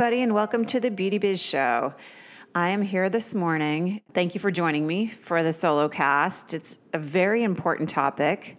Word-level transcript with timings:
Everybody, 0.00 0.22
and 0.22 0.32
welcome 0.32 0.64
to 0.64 0.78
the 0.78 0.92
Beauty 0.92 1.18
Biz 1.18 1.42
Show. 1.42 1.92
I 2.54 2.68
am 2.68 2.82
here 2.82 3.10
this 3.10 3.34
morning. 3.34 4.00
Thank 4.14 4.32
you 4.32 4.40
for 4.40 4.52
joining 4.52 4.86
me 4.86 5.08
for 5.08 5.42
the 5.42 5.52
solo 5.52 5.88
cast. 5.88 6.54
It's 6.54 6.78
a 6.92 7.00
very 7.00 7.42
important 7.42 7.90
topic. 7.90 8.58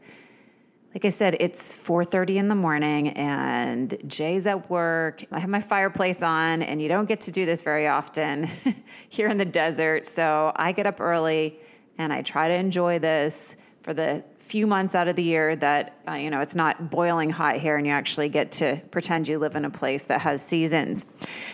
Like 0.94 1.06
I 1.06 1.08
said, 1.08 1.38
it's 1.40 1.74
4:30 1.74 2.36
in 2.36 2.48
the 2.50 2.56
morning 2.56 3.08
and 3.12 3.98
Jay's 4.06 4.48
at 4.48 4.70
work. 4.70 5.24
I 5.32 5.40
have 5.40 5.50
my 5.50 5.62
fireplace 5.62 6.22
on 6.22 6.62
and 6.62 6.82
you 6.82 6.90
don't 6.90 7.08
get 7.08 7.22
to 7.22 7.32
do 7.32 7.46
this 7.46 7.62
very 7.62 7.88
often 7.88 8.50
here 9.08 9.30
in 9.30 9.38
the 9.38 9.46
desert. 9.46 10.06
So 10.06 10.52
I 10.58 10.74
get 10.74 10.88
up 10.88 11.00
early 11.00 11.62
and 11.98 12.12
I 12.12 12.22
try 12.22 12.50
to 12.50 12.54
enjoy 12.54 13.00
this 13.00 13.56
for 13.84 13.94
the 13.94 14.26
few 14.50 14.66
months 14.66 14.96
out 14.96 15.08
of 15.08 15.16
the 15.16 15.24
year 15.24 15.56
that 15.56 15.96
uh, 16.08 16.14
you 16.14 16.32
know 16.32 16.42
it's 16.42 16.56
not 16.56 16.90
boiling 16.90 17.30
hot 17.30 17.58
here 17.58 17.78
and 17.78 17.86
you 17.86 17.94
actually 17.94 18.28
get 18.28 18.52
to 18.52 18.82
pretend 18.90 19.28
you 19.28 19.38
live 19.38 19.56
in 19.56 19.64
a 19.64 19.70
place 19.70 20.04
that 20.04 20.20
has 20.20 20.42
seasons 20.42 21.06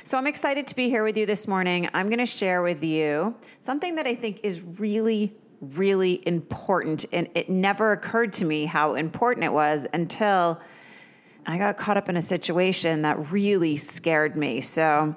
so 0.06 0.18
i'm 0.18 0.26
excited 0.26 0.66
to 0.66 0.74
be 0.76 0.90
here 0.90 1.04
with 1.04 1.18
you 1.18 1.26
this 1.26 1.46
morning 1.46 1.90
i'm 1.94 2.08
going 2.08 2.20
to 2.20 2.26
share 2.26 2.62
with 2.62 2.82
you 2.82 3.36
something 3.60 3.96
that 3.96 4.08
i 4.08 4.16
think 4.16 4.40
is 4.44 4.62
really 4.80 5.36
really 5.60 6.26
important 6.26 7.06
and 7.12 7.28
it 7.36 7.50
never 7.50 7.92
occurred 7.92 8.32
to 8.32 8.46
me 8.46 8.66
how 8.66 8.96
important 8.96 9.44
it 9.44 9.52
was 9.52 9.86
until 9.94 10.60
I 11.48 11.60
got 11.60 11.78
caught 11.78 11.96
up 11.96 12.10
in 12.10 12.18
a 12.18 12.24
situation 12.24 13.04
that 13.04 13.32
really 13.32 13.78
scared 13.78 14.36
me. 14.36 14.62
So, 14.62 15.16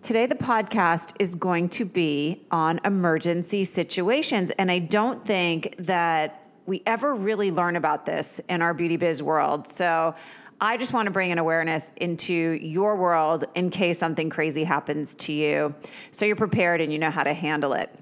today 0.00 0.26
the 0.26 0.36
podcast 0.36 1.12
is 1.18 1.34
going 1.34 1.70
to 1.70 1.84
be 1.84 2.46
on 2.52 2.78
emergency 2.84 3.64
situations. 3.64 4.52
And 4.58 4.70
I 4.70 4.78
don't 4.78 5.26
think 5.26 5.74
that 5.80 6.45
we 6.66 6.82
ever 6.86 7.14
really 7.14 7.50
learn 7.50 7.76
about 7.76 8.04
this 8.04 8.40
in 8.48 8.60
our 8.60 8.74
beauty 8.74 8.96
biz 8.96 9.22
world. 9.22 9.66
So 9.66 10.14
I 10.60 10.76
just 10.76 10.92
want 10.92 11.06
to 11.06 11.10
bring 11.10 11.32
an 11.32 11.38
awareness 11.38 11.92
into 11.96 12.34
your 12.34 12.96
world 12.96 13.44
in 13.54 13.70
case 13.70 13.98
something 13.98 14.30
crazy 14.30 14.64
happens 14.64 15.14
to 15.16 15.32
you. 15.32 15.74
So 16.10 16.24
you're 16.24 16.36
prepared 16.36 16.80
and 16.80 16.92
you 16.92 16.98
know 16.98 17.10
how 17.10 17.22
to 17.22 17.34
handle 17.34 17.72
it. 17.74 17.94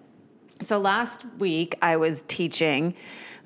So 0.61 0.79
last 0.79 1.25
week 1.39 1.75
I 1.83 1.97
was 1.97 2.23
teaching 2.29 2.95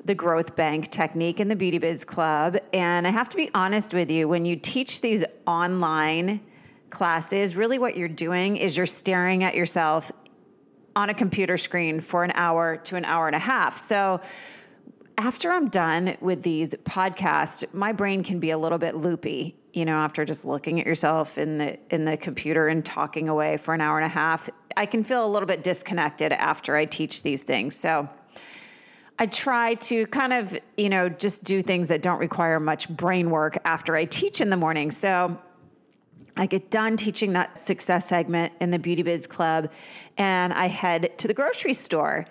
the 0.04 0.14
growth 0.14 0.54
bank 0.54 0.90
technique 0.90 1.40
in 1.40 1.48
the 1.48 1.56
beauty 1.56 1.78
biz 1.78 2.04
club 2.04 2.56
and 2.72 3.06
I 3.06 3.10
have 3.10 3.28
to 3.30 3.36
be 3.36 3.50
honest 3.54 3.92
with 3.92 4.10
you 4.10 4.28
when 4.28 4.44
you 4.44 4.56
teach 4.56 5.00
these 5.00 5.24
online 5.46 6.40
classes 6.90 7.56
really 7.56 7.78
what 7.78 7.96
you're 7.96 8.08
doing 8.08 8.56
is 8.56 8.76
you're 8.76 8.86
staring 8.86 9.42
at 9.42 9.54
yourself 9.54 10.12
on 10.94 11.10
a 11.10 11.14
computer 11.14 11.56
screen 11.56 12.00
for 12.00 12.24
an 12.24 12.32
hour 12.34 12.76
to 12.76 12.96
an 12.96 13.04
hour 13.04 13.26
and 13.26 13.36
a 13.36 13.40
half. 13.40 13.78
So 13.78 14.20
after 15.18 15.50
I'm 15.50 15.68
done 15.68 16.16
with 16.20 16.44
these 16.44 16.70
podcasts, 16.84 17.64
my 17.74 17.90
brain 17.90 18.22
can 18.22 18.38
be 18.38 18.50
a 18.50 18.58
little 18.58 18.78
bit 18.78 18.94
loopy, 18.94 19.56
you 19.72 19.84
know, 19.84 19.96
after 19.96 20.24
just 20.24 20.44
looking 20.44 20.80
at 20.80 20.86
yourself 20.86 21.36
in 21.36 21.58
the 21.58 21.76
in 21.92 22.04
the 22.04 22.16
computer 22.16 22.68
and 22.68 22.84
talking 22.84 23.28
away 23.28 23.56
for 23.56 23.74
an 23.74 23.80
hour 23.80 23.98
and 23.98 24.06
a 24.06 24.08
half. 24.08 24.48
I 24.76 24.86
can 24.86 25.02
feel 25.02 25.26
a 25.26 25.28
little 25.28 25.48
bit 25.48 25.64
disconnected 25.64 26.32
after 26.32 26.76
I 26.76 26.84
teach 26.84 27.24
these 27.24 27.42
things. 27.42 27.74
So 27.74 28.08
I 29.18 29.26
try 29.26 29.74
to 29.74 30.06
kind 30.06 30.32
of, 30.32 30.56
you 30.76 30.88
know, 30.88 31.08
just 31.08 31.42
do 31.42 31.62
things 31.62 31.88
that 31.88 32.00
don't 32.00 32.20
require 32.20 32.60
much 32.60 32.88
brain 32.88 33.30
work 33.30 33.58
after 33.64 33.96
I 33.96 34.04
teach 34.04 34.40
in 34.40 34.50
the 34.50 34.56
morning. 34.56 34.92
So 34.92 35.36
I 36.36 36.46
get 36.46 36.70
done 36.70 36.96
teaching 36.96 37.32
that 37.32 37.58
success 37.58 38.08
segment 38.08 38.52
in 38.60 38.70
the 38.70 38.78
Beauty 38.78 39.02
Biz 39.02 39.26
Club 39.26 39.68
and 40.16 40.52
I 40.52 40.68
head 40.68 41.18
to 41.18 41.26
the 41.26 41.34
grocery 41.34 41.74
store 41.74 42.24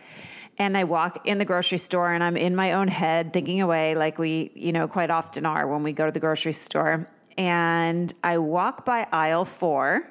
and 0.59 0.77
I 0.77 0.83
walk 0.83 1.25
in 1.25 1.37
the 1.37 1.45
grocery 1.45 1.77
store 1.77 2.13
and 2.13 2.23
I'm 2.23 2.35
in 2.35 2.55
my 2.55 2.73
own 2.73 2.87
head 2.87 3.31
thinking 3.31 3.61
away 3.61 3.95
like 3.95 4.17
we, 4.17 4.51
you 4.55 4.71
know, 4.71 4.87
quite 4.87 5.11
often 5.11 5.45
are 5.45 5.67
when 5.67 5.83
we 5.83 5.93
go 5.93 6.05
to 6.05 6.11
the 6.11 6.19
grocery 6.19 6.53
store. 6.53 7.07
And 7.37 8.13
I 8.23 8.39
walk 8.39 8.83
by 8.83 9.07
aisle 9.11 9.45
four 9.45 10.09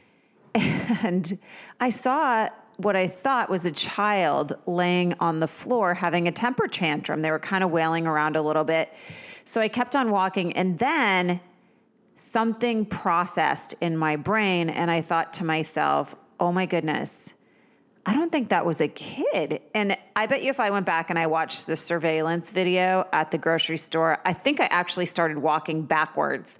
and 0.54 1.38
I 1.80 1.90
saw 1.90 2.48
what 2.76 2.94
I 2.94 3.08
thought 3.08 3.50
was 3.50 3.64
a 3.64 3.72
child 3.72 4.56
laying 4.66 5.14
on 5.18 5.40
the 5.40 5.48
floor 5.48 5.94
having 5.94 6.28
a 6.28 6.32
temper 6.32 6.68
tantrum. 6.68 7.20
They 7.20 7.32
were 7.32 7.40
kind 7.40 7.64
of 7.64 7.70
wailing 7.72 8.06
around 8.06 8.36
a 8.36 8.42
little 8.42 8.62
bit. 8.62 8.92
So 9.44 9.60
I 9.60 9.66
kept 9.66 9.96
on 9.96 10.10
walking 10.12 10.52
and 10.52 10.78
then 10.78 11.40
something 12.14 12.86
processed 12.86 13.74
in 13.80 13.96
my 13.96 14.14
brain 14.14 14.70
and 14.70 14.92
I 14.92 15.00
thought 15.00 15.32
to 15.34 15.44
myself, 15.44 16.14
oh 16.38 16.52
my 16.52 16.66
goodness 16.66 17.34
I 18.08 18.14
don't 18.14 18.32
think 18.32 18.48
that 18.48 18.64
was 18.64 18.80
a 18.80 18.88
kid. 18.88 19.60
And 19.74 19.94
I 20.16 20.24
bet 20.24 20.42
you 20.42 20.48
if 20.48 20.60
I 20.60 20.70
went 20.70 20.86
back 20.86 21.10
and 21.10 21.18
I 21.18 21.26
watched 21.26 21.66
the 21.66 21.76
surveillance 21.76 22.50
video 22.50 23.06
at 23.12 23.30
the 23.30 23.36
grocery 23.36 23.76
store, 23.76 24.16
I 24.24 24.32
think 24.32 24.60
I 24.60 24.64
actually 24.70 25.04
started 25.04 25.36
walking 25.36 25.82
backwards 25.82 26.56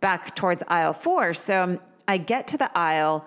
back 0.00 0.34
towards 0.34 0.62
aisle 0.68 0.94
four. 0.94 1.34
So 1.34 1.62
um, 1.62 1.80
I 2.08 2.16
get 2.16 2.48
to 2.48 2.56
the 2.56 2.70
aisle 2.74 3.26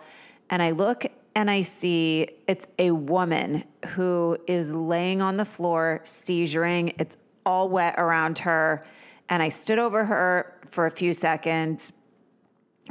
and 0.49 0.63
I 0.63 0.71
look 0.71 1.05
and 1.35 1.51
I 1.51 1.61
see 1.61 2.27
it's 2.47 2.65
a 2.79 2.89
woman 2.89 3.63
who 3.89 4.35
is 4.47 4.73
laying 4.73 5.21
on 5.21 5.37
the 5.37 5.45
floor, 5.45 6.01
seizuring. 6.05 6.95
It's 6.97 7.17
all 7.45 7.69
wet 7.69 7.93
around 7.99 8.39
her. 8.39 8.83
And 9.29 9.43
I 9.43 9.49
stood 9.49 9.77
over 9.77 10.03
her 10.03 10.59
for 10.71 10.87
a 10.87 10.91
few 10.91 11.13
seconds 11.13 11.93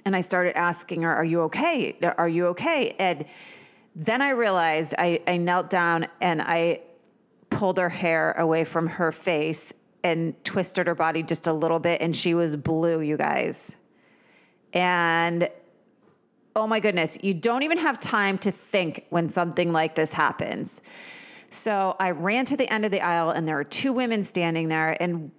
and 0.05 0.15
I 0.15 0.21
started 0.21 0.56
asking 0.56 1.03
her, 1.03 1.12
Are 1.12 1.25
you 1.25 1.41
okay? 1.43 1.99
Are 2.17 2.29
you 2.29 2.47
okay? 2.47 2.94
And 3.00 3.25
then 3.95 4.23
I 4.23 4.31
realized 4.31 4.95
I, 4.99 5.21
I 5.27 5.37
knelt 5.37 5.71
down 5.71 6.07
and 6.21 6.41
I 6.41 6.81
pulled 7.51 7.79
her 7.79 7.89
hair 7.89 8.33
away 8.33 8.65
from 8.65 8.87
her 8.87 9.13
face 9.13 9.73
and 10.05 10.35
twisted 10.45 10.87
her 10.87 10.95
body 10.95 11.23
just 11.23 11.47
a 11.47 11.53
little 11.53 11.79
bit, 11.79 12.01
and 12.01 12.17
she 12.17 12.35
was 12.35 12.57
blue, 12.57 13.01
you 13.01 13.17
guys. 13.17 13.77
And 14.73 15.49
oh 16.57 16.67
my 16.67 16.81
goodness, 16.81 17.19
you 17.23 17.35
don't 17.35 17.63
even 17.63 17.79
have 17.79 18.01
time 18.01 18.39
to 18.39 18.51
think 18.51 19.07
when 19.11 19.31
something 19.31 19.73
like 19.73 19.95
this 19.95 20.13
happens. 20.13 20.81
So 21.51 21.97
I 22.01 22.11
ran 22.11 22.47
to 22.47 22.57
the 22.57 22.71
end 22.73 22.85
of 22.85 22.91
the 22.91 23.01
aisle, 23.01 23.31
and 23.31 23.47
there 23.47 23.57
were 23.57 23.65
two 23.65 23.93
women 23.93 24.25
standing 24.25 24.69
there, 24.69 25.01
and 25.01 25.31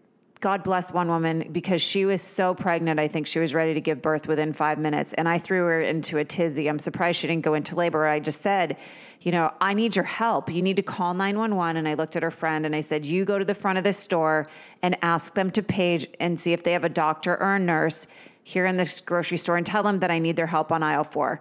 God 0.44 0.62
bless 0.62 0.92
one 0.92 1.08
woman 1.08 1.48
because 1.54 1.82
she 1.82 2.04
was 2.04 2.22
so 2.22 2.54
pregnant. 2.54 3.00
I 3.00 3.08
think 3.08 3.28
she 3.28 3.40
was 3.40 3.54
ready 3.54 3.74
to 3.76 3.80
give 3.80 4.02
birth 4.02 4.28
within 4.28 4.52
five 4.52 4.78
minutes. 4.78 5.14
And 5.14 5.30
I 5.30 5.38
threw 5.38 5.62
her 5.62 5.80
into 5.80 6.18
a 6.18 6.26
tizzy. 6.26 6.68
I'm 6.68 6.80
surprised 6.80 7.20
she 7.20 7.28
didn't 7.28 7.46
go 7.46 7.54
into 7.54 7.78
labor. 7.78 8.06
I 8.06 8.20
just 8.20 8.42
said, 8.42 8.76
you 9.22 9.32
know, 9.32 9.54
I 9.62 9.74
need 9.74 9.96
your 9.96 10.04
help. 10.04 10.52
You 10.52 10.62
need 10.62 10.76
to 10.76 10.84
call 10.84 11.14
911. 11.14 11.78
And 11.78 11.88
I 11.88 11.94
looked 11.94 12.18
at 12.18 12.24
her 12.24 12.30
friend 12.30 12.66
and 12.66 12.76
I 12.76 12.82
said, 12.82 13.06
you 13.06 13.24
go 13.24 13.40
to 13.40 13.46
the 13.46 13.56
front 13.56 13.78
of 13.78 13.86
the 13.86 13.94
store 13.94 14.46
and 14.82 14.98
ask 15.02 15.34
them 15.34 15.50
to 15.52 15.64
page 15.64 16.08
and 16.20 16.38
see 16.38 16.52
if 16.52 16.62
they 16.62 16.74
have 16.74 16.84
a 16.84 16.90
doctor 16.90 17.42
or 17.42 17.56
a 17.56 17.60
nurse 17.60 18.08
here 18.44 18.66
in 18.66 18.76
this 18.76 19.00
grocery 19.00 19.38
store 19.38 19.56
and 19.56 19.66
tell 19.66 19.82
them 19.82 20.00
that 20.00 20.12
I 20.12 20.20
need 20.20 20.36
their 20.36 20.46
help 20.46 20.74
on 20.74 20.84
aisle 20.84 21.06
four. 21.06 21.40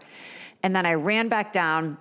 And 0.62 0.76
then 0.76 0.86
I 0.86 0.94
ran 0.94 1.26
back 1.26 1.52
down. 1.52 1.98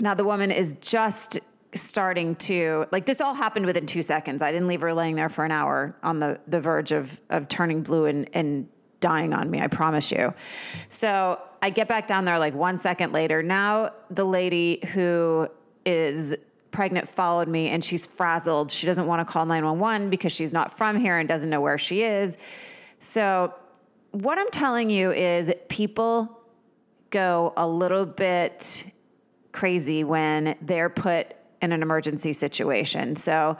Now 0.00 0.12
the 0.12 0.24
woman 0.24 0.50
is 0.50 0.74
just 0.82 1.38
starting 1.74 2.34
to 2.36 2.86
like 2.90 3.06
this 3.06 3.20
all 3.20 3.34
happened 3.34 3.66
within 3.66 3.86
two 3.86 4.02
seconds. 4.02 4.42
I 4.42 4.50
didn't 4.50 4.68
leave 4.68 4.80
her 4.80 4.92
laying 4.92 5.16
there 5.16 5.28
for 5.28 5.44
an 5.44 5.52
hour 5.52 5.94
on 6.02 6.18
the 6.18 6.40
the 6.46 6.60
verge 6.60 6.92
of 6.92 7.20
of 7.30 7.48
turning 7.48 7.82
blue 7.82 8.06
and 8.06 8.28
and 8.32 8.68
dying 9.00 9.32
on 9.32 9.50
me. 9.50 9.60
I 9.60 9.66
promise 9.66 10.10
you. 10.10 10.34
So 10.88 11.40
I 11.62 11.70
get 11.70 11.88
back 11.88 12.06
down 12.06 12.24
there 12.24 12.38
like 12.38 12.54
one 12.54 12.78
second 12.78 13.12
later. 13.12 13.42
Now 13.42 13.92
the 14.10 14.24
lady 14.24 14.80
who 14.92 15.48
is 15.86 16.36
pregnant 16.70 17.08
followed 17.08 17.48
me 17.48 17.68
and 17.68 17.84
she's 17.84 18.06
frazzled. 18.06 18.70
She 18.70 18.86
doesn't 18.86 19.06
want 19.06 19.26
to 19.26 19.30
call 19.30 19.46
911 19.46 20.10
because 20.10 20.32
she's 20.32 20.52
not 20.52 20.76
from 20.76 20.98
here 20.98 21.18
and 21.18 21.28
doesn't 21.28 21.50
know 21.50 21.60
where 21.60 21.78
she 21.78 22.02
is. 22.02 22.36
So 22.98 23.54
what 24.12 24.38
I'm 24.38 24.50
telling 24.50 24.90
you 24.90 25.12
is 25.12 25.52
people 25.68 26.38
go 27.10 27.52
a 27.56 27.66
little 27.66 28.06
bit 28.06 28.84
crazy 29.52 30.04
when 30.04 30.56
they're 30.62 30.88
put 30.88 31.34
in 31.62 31.72
an 31.72 31.82
emergency 31.82 32.32
situation. 32.32 33.16
So 33.16 33.56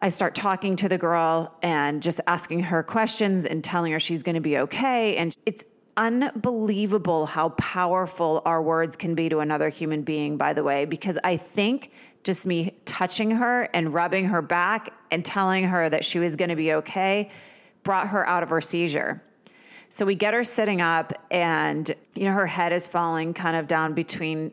I 0.00 0.08
start 0.08 0.34
talking 0.34 0.76
to 0.76 0.88
the 0.88 0.98
girl 0.98 1.54
and 1.62 2.02
just 2.02 2.20
asking 2.26 2.60
her 2.60 2.82
questions 2.82 3.44
and 3.44 3.62
telling 3.62 3.92
her 3.92 4.00
she's 4.00 4.22
going 4.22 4.34
to 4.34 4.40
be 4.40 4.58
okay. 4.58 5.16
And 5.16 5.36
it's 5.44 5.64
unbelievable 5.96 7.26
how 7.26 7.50
powerful 7.50 8.40
our 8.46 8.62
words 8.62 8.96
can 8.96 9.14
be 9.14 9.28
to 9.28 9.40
another 9.40 9.68
human 9.68 10.02
being, 10.02 10.38
by 10.38 10.54
the 10.54 10.64
way, 10.64 10.86
because 10.86 11.18
I 11.22 11.36
think 11.36 11.92
just 12.24 12.46
me 12.46 12.74
touching 12.84 13.30
her 13.30 13.68
and 13.74 13.92
rubbing 13.92 14.24
her 14.26 14.40
back 14.40 14.92
and 15.10 15.24
telling 15.24 15.64
her 15.64 15.88
that 15.88 16.04
she 16.04 16.18
was 16.18 16.36
going 16.36 16.50
to 16.50 16.56
be 16.56 16.72
okay 16.74 17.30
brought 17.82 18.08
her 18.08 18.26
out 18.26 18.42
of 18.42 18.50
her 18.50 18.60
seizure. 18.60 19.22
So 19.88 20.06
we 20.06 20.14
get 20.14 20.34
her 20.34 20.44
sitting 20.44 20.80
up, 20.80 21.12
and 21.30 21.92
you 22.14 22.24
know 22.24 22.32
her 22.32 22.46
head 22.46 22.72
is 22.72 22.86
falling 22.86 23.34
kind 23.34 23.56
of 23.56 23.66
down 23.66 23.92
between 23.92 24.52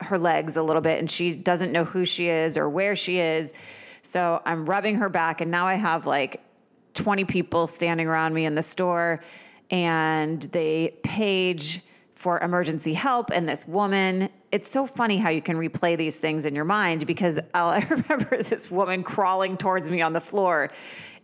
her 0.00 0.18
legs 0.18 0.56
a 0.56 0.62
little 0.62 0.82
bit, 0.82 0.98
and 0.98 1.10
she 1.10 1.34
doesn't 1.34 1.72
know 1.72 1.84
who 1.84 2.04
she 2.04 2.28
is 2.28 2.56
or 2.56 2.68
where 2.68 2.96
she 2.96 3.18
is. 3.18 3.54
So 4.02 4.40
I'm 4.44 4.66
rubbing 4.66 4.96
her 4.96 5.08
back, 5.08 5.40
and 5.40 5.50
now 5.50 5.66
I 5.66 5.74
have 5.74 6.06
like 6.06 6.42
20 6.94 7.24
people 7.24 7.66
standing 7.66 8.06
around 8.06 8.34
me 8.34 8.46
in 8.46 8.54
the 8.54 8.62
store, 8.62 9.20
and 9.70 10.42
they 10.42 10.94
page 11.02 11.80
for 12.14 12.40
emergency 12.40 12.94
help. 12.94 13.30
And 13.30 13.48
this 13.48 13.68
woman, 13.68 14.28
it's 14.50 14.68
so 14.68 14.86
funny 14.86 15.18
how 15.18 15.28
you 15.28 15.42
can 15.42 15.56
replay 15.56 15.98
these 15.98 16.18
things 16.18 16.46
in 16.46 16.54
your 16.54 16.64
mind 16.64 17.06
because 17.06 17.38
all 17.54 17.70
I 17.70 17.80
remember 17.90 18.34
is 18.34 18.50
this 18.50 18.70
woman 18.70 19.02
crawling 19.02 19.56
towards 19.56 19.90
me 19.90 20.00
on 20.02 20.12
the 20.12 20.20
floor 20.20 20.70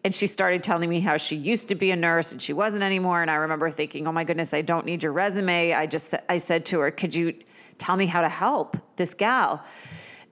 and 0.05 0.15
she 0.15 0.27
started 0.27 0.63
telling 0.63 0.91
me 0.91 1.01
how 1.01 1.17
she 1.17 1.37
used 1.37 1.69
to 1.69 1.75
be 1.75 1.91
a 1.91 1.97
nurse 1.97 2.33
and 2.33 2.43
she 2.43 2.53
wasn't 2.53 2.83
anymore 2.83 3.23
and 3.23 3.31
i 3.31 3.35
remember 3.35 3.71
thinking 3.71 4.07
oh 4.07 4.13
my 4.13 4.25
goodness 4.25 4.53
i 4.53 4.61
don't 4.61 4.85
need 4.85 5.03
your 5.03 5.13
resume 5.13 5.73
i 5.73 5.87
just 5.87 6.15
i 6.29 6.37
said 6.37 6.65
to 6.67 6.81
her 6.81 6.91
could 6.91 7.15
you 7.15 7.35
tell 7.82 7.96
me 7.96 8.06
how 8.06 8.20
to 8.20 8.29
help 8.29 8.76
this 8.94 9.12
gal. 9.12 9.67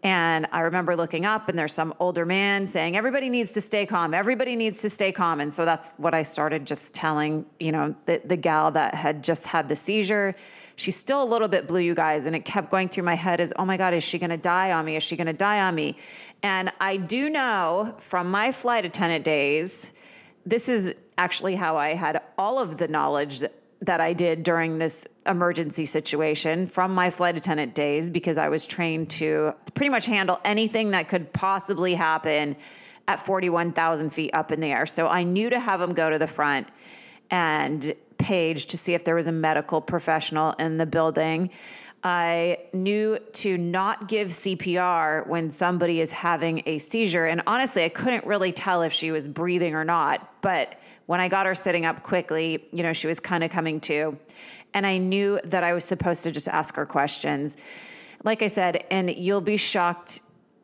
And 0.02 0.47
i 0.52 0.61
remember 0.61 0.97
looking 0.97 1.26
up 1.26 1.49
and 1.49 1.58
there's 1.58 1.75
some 1.75 1.93
older 1.99 2.25
man 2.25 2.67
saying 2.67 2.97
everybody 2.97 3.29
needs 3.29 3.50
to 3.52 3.61
stay 3.61 3.85
calm. 3.85 4.14
Everybody 4.14 4.55
needs 4.55 4.81
to 4.82 4.88
stay 4.88 5.11
calm. 5.11 5.41
And 5.41 5.52
so 5.52 5.64
that's 5.64 5.93
what 5.99 6.14
i 6.14 6.23
started 6.23 6.64
just 6.64 6.93
telling 6.93 7.44
you 7.58 7.73
know 7.73 7.94
the, 8.06 8.23
the 8.25 8.37
gal 8.37 8.70
that 8.70 8.94
had 8.94 9.25
just 9.25 9.47
had 9.47 9.69
the 9.69 9.75
seizure. 9.75 10.35
She's 10.76 10.97
still 10.97 11.23
a 11.23 11.29
little 11.35 11.49
bit 11.49 11.67
blue 11.67 11.81
you 11.81 11.94
guys 11.94 12.25
and 12.26 12.37
it 12.37 12.44
kept 12.44 12.70
going 12.70 12.88
through 12.88 13.02
my 13.02 13.17
head 13.17 13.41
as 13.41 13.52
oh 13.56 13.64
my 13.64 13.76
god 13.76 13.94
is 13.94 14.05
she 14.05 14.19
going 14.19 14.31
to 14.31 14.37
die 14.37 14.70
on 14.70 14.85
me? 14.85 14.94
Is 14.94 15.02
she 15.02 15.17
going 15.17 15.26
to 15.26 15.32
die 15.32 15.61
on 15.61 15.75
me? 15.75 15.97
And 16.44 16.73
I 16.81 16.97
do 16.97 17.29
know 17.29 17.94
from 17.99 18.31
my 18.31 18.52
flight 18.52 18.85
attendant 18.85 19.25
days, 19.25 19.91
this 20.47 20.69
is 20.69 20.94
actually 21.19 21.56
how 21.56 21.76
I 21.76 21.94
had 21.94 22.23
all 22.38 22.61
of 22.61 22.79
the 22.79 22.88
knowledge 22.88 23.43
that, 23.82 24.00
I 24.00 24.12
did 24.12 24.43
during 24.43 24.79
this 24.79 25.05
emergency 25.27 25.85
situation 25.87 26.67
from 26.67 26.94
my 26.94 27.11
flight 27.11 27.37
attendant 27.37 27.75
days 27.75 28.11
because 28.11 28.38
I 28.38 28.49
was 28.49 28.67
trained 28.67 29.11
to 29.11 29.55
pretty 29.75 29.91
much 29.91 30.06
handle 30.06 30.41
anything 30.44 30.91
that 30.91 31.09
could 31.09 31.32
possibly 31.32 31.94
happen 31.94 32.56
at 33.09 33.25
41,000 33.25 34.11
feet 34.11 34.31
up 34.35 34.53
in 34.53 34.61
the 34.61 34.69
air. 34.69 34.87
So 34.87 35.09
I 35.09 35.23
knew 35.23 35.50
to 35.50 35.59
have 35.59 35.81
them 35.81 35.94
go 35.94 36.11
to 36.11 36.19
the 36.19 36.27
front 36.27 36.69
and 37.31 37.93
page 38.19 38.67
to 38.67 38.77
see 38.77 38.94
if 38.94 39.05
there 39.05 39.15
was 39.15 39.27
a 39.27 39.32
medical 39.32 39.81
professional 39.81 40.53
in 40.53 40.76
the 40.76 40.87
building. 40.87 41.50
I 42.03 42.59
knew 42.73 43.19
to 43.19 43.59
not 43.59 44.09
give 44.09 44.29
CPR 44.29 45.26
when 45.26 45.50
somebody 45.50 46.00
is 46.00 46.11
having 46.11 46.62
a 46.67 46.79
seizure. 46.79 47.26
And 47.26 47.43
honestly, 47.47 47.85
I 47.85 47.88
couldn't 47.88 48.25
really 48.25 48.53
tell 48.53 48.83
if 48.83 48.93
she 48.93 49.11
was 49.11 49.29
breathing 49.29 49.75
or 49.75 49.85
not. 49.85 50.41
But 50.41 50.81
when 51.11 51.19
I 51.19 51.27
got 51.27 51.45
her 51.45 51.57
sitting 51.57 51.87
up 51.87 52.05
quickly, 52.05 52.69
you 52.71 52.85
know, 52.85 52.93
she 52.93 53.09
was 53.09 53.19
kind 53.19 53.43
of 53.43 53.51
coming 53.51 53.81
to. 53.81 54.17
And 54.75 54.87
I 54.87 54.97
knew 54.97 55.41
that 55.43 55.65
I 55.65 55.73
was 55.73 55.85
supposed 55.85 56.23
to 56.23 56.31
just 56.31 56.47
ask 56.47 56.77
her 56.77 56.87
questions. 56.87 57.57
Like 58.23 58.43
I 58.43 58.47
said, 58.47 58.85
and 58.93 59.12
you'll 59.17 59.41
be 59.41 59.57
shocked 59.57 60.21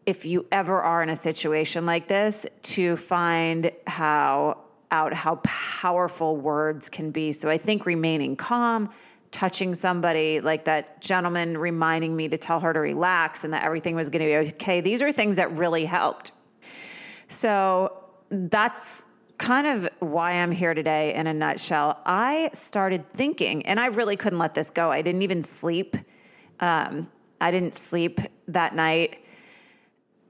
if 0.07 0.25
you 0.25 0.47
ever 0.53 0.81
are 0.81 1.03
in 1.03 1.09
a 1.09 1.17
situation 1.17 1.85
like 1.85 2.07
this 2.07 2.47
to 2.63 2.97
find 2.97 3.73
how 3.89 4.59
out 4.93 5.13
how 5.13 5.41
powerful 5.43 6.37
words 6.37 6.89
can 6.89 7.11
be. 7.11 7.33
So 7.33 7.51
I 7.51 7.59
think 7.59 7.85
remaining 7.85 8.37
calm, 8.37 8.89
touching 9.33 9.75
somebody 9.75 10.41
like 10.41 10.65
that 10.67 11.01
gentleman 11.01 11.59
reminding 11.59 12.15
me 12.15 12.29
to 12.29 12.39
tell 12.39 12.61
her 12.61 12.73
to 12.73 12.79
relax 12.79 13.43
and 13.43 13.53
that 13.53 13.65
everything 13.65 13.97
was 13.97 14.11
going 14.11 14.23
to 14.23 14.45
be 14.45 14.51
okay. 14.53 14.81
These 14.81 15.03
are 15.03 15.11
things 15.11 15.35
that 15.35 15.51
really 15.57 15.85
helped. 15.85 16.31
So 17.27 18.05
that's 18.31 19.07
kind 19.39 19.67
of 19.67 19.89
why 20.01 20.33
I'm 20.33 20.51
here 20.51 20.75
today 20.75 21.15
in 21.15 21.27
a 21.27 21.35
nutshell. 21.35 22.01
I 22.07 22.51
started 22.53 23.11
thinking, 23.13 23.65
and 23.67 23.79
I 23.79 23.87
really 23.87 24.17
couldn't 24.17 24.39
let 24.39 24.55
this 24.55 24.71
go. 24.71 24.91
I 24.91 25.03
didn't 25.03 25.23
even 25.23 25.43
sleep. 25.43 25.97
Um, 26.61 27.09
I 27.41 27.51
didn't 27.51 27.75
sleep 27.75 28.21
that 28.49 28.75
night 28.75 29.19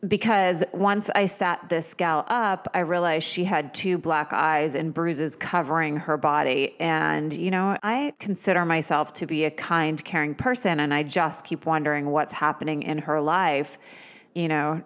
because 0.09 0.63
once 0.73 1.11
I 1.15 1.27
sat 1.27 1.69
this 1.69 1.95
gal 1.95 2.25
up, 2.29 2.69
I 2.75 2.81
realized 2.81 3.27
she 3.27 3.45
had 3.45 3.75
two 3.75 3.99
black 3.99 4.33
eyes 4.33 4.75
and 4.75 4.93
bruises 4.93 5.37
covering 5.37 5.97
her 5.97 6.17
body. 6.17 6.77
And, 6.81 7.33
you 7.33 7.51
know, 7.51 7.77
I 7.83 8.13
consider 8.19 8.65
myself 8.65 9.13
to 9.15 9.27
be 9.27 9.45
a 9.45 9.51
kind, 9.51 10.03
caring 10.05 10.35
person, 10.35 10.81
and 10.81 10.93
I 10.93 11.03
just 11.03 11.45
keep 11.45 11.67
wondering 11.67 12.11
what's 12.11 12.33
happening 12.33 12.83
in 12.83 12.99
her 12.99 13.21
life, 13.21 13.79
you 14.35 14.49
know, 14.49 14.83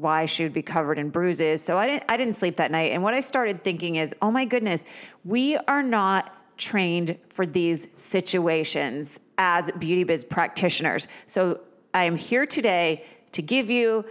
why 0.00 0.26
she 0.26 0.42
would 0.42 0.52
be 0.52 0.62
covered 0.62 0.98
in 0.98 1.10
bruises. 1.10 1.62
So 1.62 1.76
I 1.78 1.86
didn't 1.86 2.04
I 2.08 2.16
didn't 2.16 2.34
sleep 2.34 2.56
that 2.56 2.70
night. 2.70 2.92
And 2.92 3.02
what 3.02 3.14
I 3.14 3.20
started 3.20 3.64
thinking 3.64 3.96
is, 3.96 4.14
oh 4.22 4.30
my 4.30 4.44
goodness, 4.44 4.84
we 5.24 5.56
are 5.68 5.82
not 5.82 6.36
trained 6.56 7.18
for 7.28 7.46
these 7.46 7.88
situations 7.96 9.20
as 9.38 9.70
beauty 9.78 10.04
biz 10.04 10.24
practitioners. 10.24 11.08
So 11.26 11.60
I 11.94 12.04
am 12.04 12.16
here 12.16 12.46
today 12.46 13.04
to 13.32 13.42
give 13.42 13.70
you 13.70 14.04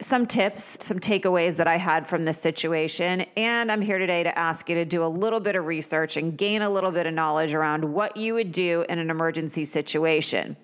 some 0.00 0.26
tips, 0.26 0.78
some 0.80 0.98
takeaways 0.98 1.56
that 1.56 1.66
I 1.66 1.76
had 1.76 2.06
from 2.06 2.22
this 2.22 2.40
situation. 2.40 3.26
And 3.36 3.70
I'm 3.70 3.82
here 3.82 3.98
today 3.98 4.22
to 4.22 4.38
ask 4.38 4.68
you 4.68 4.74
to 4.76 4.84
do 4.84 5.04
a 5.04 5.06
little 5.06 5.40
bit 5.40 5.56
of 5.56 5.66
research 5.66 6.16
and 6.16 6.38
gain 6.38 6.62
a 6.62 6.70
little 6.70 6.90
bit 6.90 7.06
of 7.06 7.12
knowledge 7.12 7.52
around 7.52 7.84
what 7.84 8.16
you 8.16 8.34
would 8.34 8.50
do 8.50 8.84
in 8.88 8.98
an 8.98 9.10
emergency 9.10 9.64
situation. 9.64 10.56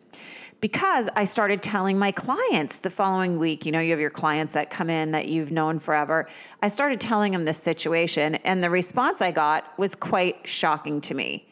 Because 0.60 1.08
I 1.14 1.24
started 1.24 1.62
telling 1.62 1.98
my 1.98 2.10
clients 2.10 2.76
the 2.76 2.90
following 2.90 3.38
week, 3.38 3.66
you 3.66 3.72
know, 3.72 3.80
you 3.80 3.90
have 3.90 4.00
your 4.00 4.10
clients 4.10 4.54
that 4.54 4.70
come 4.70 4.88
in 4.88 5.12
that 5.12 5.28
you've 5.28 5.50
known 5.50 5.78
forever. 5.78 6.26
I 6.62 6.68
started 6.68 7.00
telling 7.00 7.32
them 7.32 7.44
this 7.44 7.58
situation, 7.58 8.36
and 8.36 8.64
the 8.64 8.70
response 8.70 9.20
I 9.20 9.32
got 9.32 9.78
was 9.78 9.94
quite 9.94 10.46
shocking 10.48 11.00
to 11.02 11.14
me. 11.14 11.46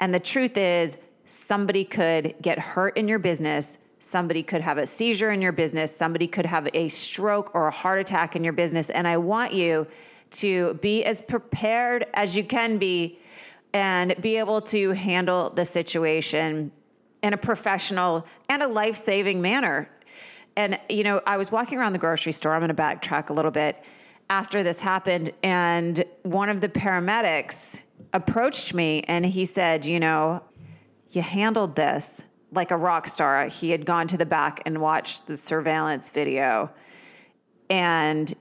And 0.00 0.12
the 0.14 0.20
truth 0.20 0.56
is, 0.56 0.96
somebody 1.26 1.84
could 1.84 2.34
get 2.40 2.58
hurt 2.58 2.96
in 2.96 3.08
your 3.08 3.18
business 3.18 3.78
Somebody 4.06 4.44
could 4.44 4.60
have 4.60 4.78
a 4.78 4.86
seizure 4.86 5.32
in 5.32 5.42
your 5.42 5.50
business. 5.50 5.94
Somebody 5.94 6.28
could 6.28 6.46
have 6.46 6.68
a 6.74 6.86
stroke 6.86 7.52
or 7.56 7.66
a 7.66 7.72
heart 7.72 7.98
attack 7.98 8.36
in 8.36 8.44
your 8.44 8.52
business. 8.52 8.88
And 8.88 9.08
I 9.08 9.16
want 9.16 9.52
you 9.52 9.84
to 10.30 10.74
be 10.74 11.04
as 11.04 11.20
prepared 11.20 12.06
as 12.14 12.36
you 12.36 12.44
can 12.44 12.78
be 12.78 13.18
and 13.72 14.14
be 14.20 14.36
able 14.36 14.60
to 14.60 14.92
handle 14.92 15.50
the 15.50 15.64
situation 15.64 16.70
in 17.22 17.32
a 17.32 17.36
professional 17.36 18.26
and 18.48 18.62
a 18.62 18.68
life 18.68 18.96
saving 18.96 19.40
manner. 19.40 19.88
And, 20.56 20.78
you 20.88 21.04
know, 21.04 21.20
I 21.26 21.36
was 21.36 21.52
walking 21.52 21.78
around 21.78 21.92
the 21.92 21.98
grocery 21.98 22.32
store. 22.32 22.52
I'm 22.52 22.60
going 22.60 22.68
to 22.68 22.74
backtrack 22.74 23.30
a 23.30 23.32
little 23.32 23.50
bit 23.50 23.84
after 24.30 24.62
this 24.62 24.80
happened. 24.80 25.30
And 25.42 26.04
one 26.22 26.48
of 26.48 26.60
the 26.60 26.68
paramedics 26.68 27.80
approached 28.12 28.74
me 28.74 29.02
and 29.02 29.24
he 29.24 29.44
said, 29.44 29.84
You 29.84 30.00
know, 30.00 30.42
you 31.10 31.22
handled 31.22 31.76
this 31.76 32.22
like 32.52 32.70
a 32.70 32.76
rock 32.76 33.06
star. 33.06 33.48
He 33.48 33.70
had 33.70 33.84
gone 33.84 34.08
to 34.08 34.16
the 34.16 34.26
back 34.26 34.62
and 34.64 34.80
watched 34.80 35.26
the 35.26 35.36
surveillance 35.36 36.10
video. 36.10 36.70
And, 37.68 38.32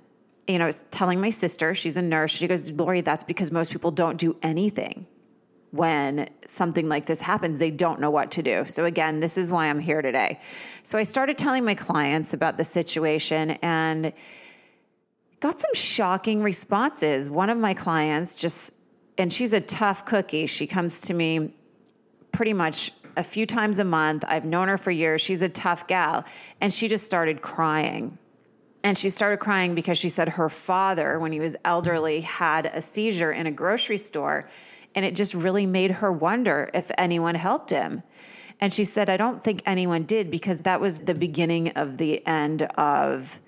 you 0.48 0.60
know, 0.60 0.72
telling 0.91 1.20
my 1.20 1.32
sister, 1.32 1.74
she's 1.74 1.98
a 1.98 2.01
nurse, 2.01 2.32
she 2.32 2.48
goes, 2.48 2.72
Lori, 2.72 3.01
that's 3.01 3.24
because 3.24 3.51
most 3.51 3.72
people 3.72 3.91
don't 3.91 4.17
do 4.17 4.38
anything 4.44 5.08
when 5.75 6.29
something 6.48 6.88
like 6.88 7.05
this 7.05 7.22
happens. 7.22 7.60
They 7.60 7.72
don't 7.72 8.00
know 8.00 8.10
what 8.10 8.32
to 8.32 8.44
do. 8.44 8.65
So, 8.65 8.86
again, 8.86 9.20
this 9.20 9.38
is 9.38 9.51
why 9.51 9.67
I'm 9.67 9.79
here 9.79 10.01
today. 10.01 10.38
So, 10.84 10.98
I 10.98 11.03
started 11.03 11.38
telling 11.38 11.63
my 11.63 11.75
clients 11.75 12.34
about 12.34 12.58
the 12.58 12.63
situation 12.63 13.51
and 13.62 14.13
got 15.39 15.60
some 15.60 15.74
shocking 15.74 16.41
responses. 16.41 17.29
One 17.29 17.50
of 17.50 17.58
my 17.58 17.74
clients 17.74 18.36
just, 18.36 18.74
and 19.17 19.32
she's 19.32 19.53
a 19.53 19.62
tough 19.62 20.05
cookie, 20.05 20.48
she 20.48 20.67
comes 20.67 21.01
to 21.01 21.13
me 21.13 21.53
pretty 22.32 22.53
much 22.53 22.91
a 23.17 23.24
few 23.24 23.46
times 23.46 23.79
a 23.79 23.84
month. 23.84 24.24
I've 24.27 24.46
known 24.46 24.67
her 24.67 24.77
for 24.77 24.91
years. 24.91 25.22
She's 25.22 25.41
a 25.41 25.50
tough 25.50 25.88
gal. 25.88 26.25
And 26.62 26.74
she 26.74 26.88
just 26.88 27.05
started 27.05 27.41
crying. 27.41 28.17
And 28.84 28.98
she 28.98 29.10
started 29.10 29.38
crying 29.38 29.74
because 29.74 29.98
she 29.98 30.10
said 30.10 30.29
her 30.29 30.50
father, 30.50 31.17
when 31.20 31.32
he 31.32 31.39
was 31.39 31.55
elderly, 31.65 32.22
had 32.22 32.67
a 32.67 32.82
seizure 32.82 33.32
in 33.32 33.48
a 33.48 33.51
grocery 33.51 33.98
store. 33.98 34.50
And 34.95 35.05
it 35.05 35.15
just 35.15 35.33
really 35.33 35.65
made 35.65 35.91
her 35.91 36.11
wonder 36.11 36.69
if 36.73 36.89
anyone 36.97 37.35
helped 37.35 37.69
him. 37.69 38.01
And 38.61 38.73
she 38.73 38.85
said, 38.85 39.09
I 39.09 39.17
don't 39.17 39.43
think 39.43 39.61
anyone 39.65 40.03
did 40.03 40.31
because 40.31 40.61
that 40.61 40.79
was 40.79 41.01
the 41.01 41.13
beginning 41.13 41.69
of 41.71 41.97
the 41.97 42.25
end 42.25 42.63
of 42.63 43.39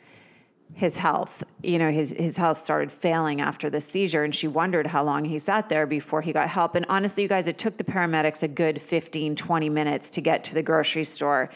his 0.74 0.98
health. 0.98 1.44
You 1.64 1.80
know, 1.80 1.90
his 1.90 2.12
his 2.12 2.36
health 2.38 2.58
started 2.58 2.92
failing 2.92 3.40
after 3.42 3.70
the 3.70 3.80
seizure, 3.80 4.26
and 4.26 4.36
she 4.36 4.48
wondered 4.48 4.86
how 4.86 5.04
long 5.04 5.24
he 5.24 5.40
sat 5.40 5.70
there 5.70 5.88
before 5.88 6.22
he 6.22 6.34
got 6.34 6.50
help. 6.50 6.76
And 6.76 6.86
honestly, 6.90 7.24
you 7.24 7.30
guys, 7.30 7.48
it 7.48 7.58
took 7.58 7.78
the 7.78 7.84
paramedics 7.86 8.44
a 8.44 8.48
good 8.48 8.82
15, 8.82 9.36
20 9.36 9.70
minutes 9.70 10.10
to 10.12 10.22
get 10.22 10.44
to 10.44 10.54
the 10.54 10.62
grocery 10.62 11.06
store 11.06 11.50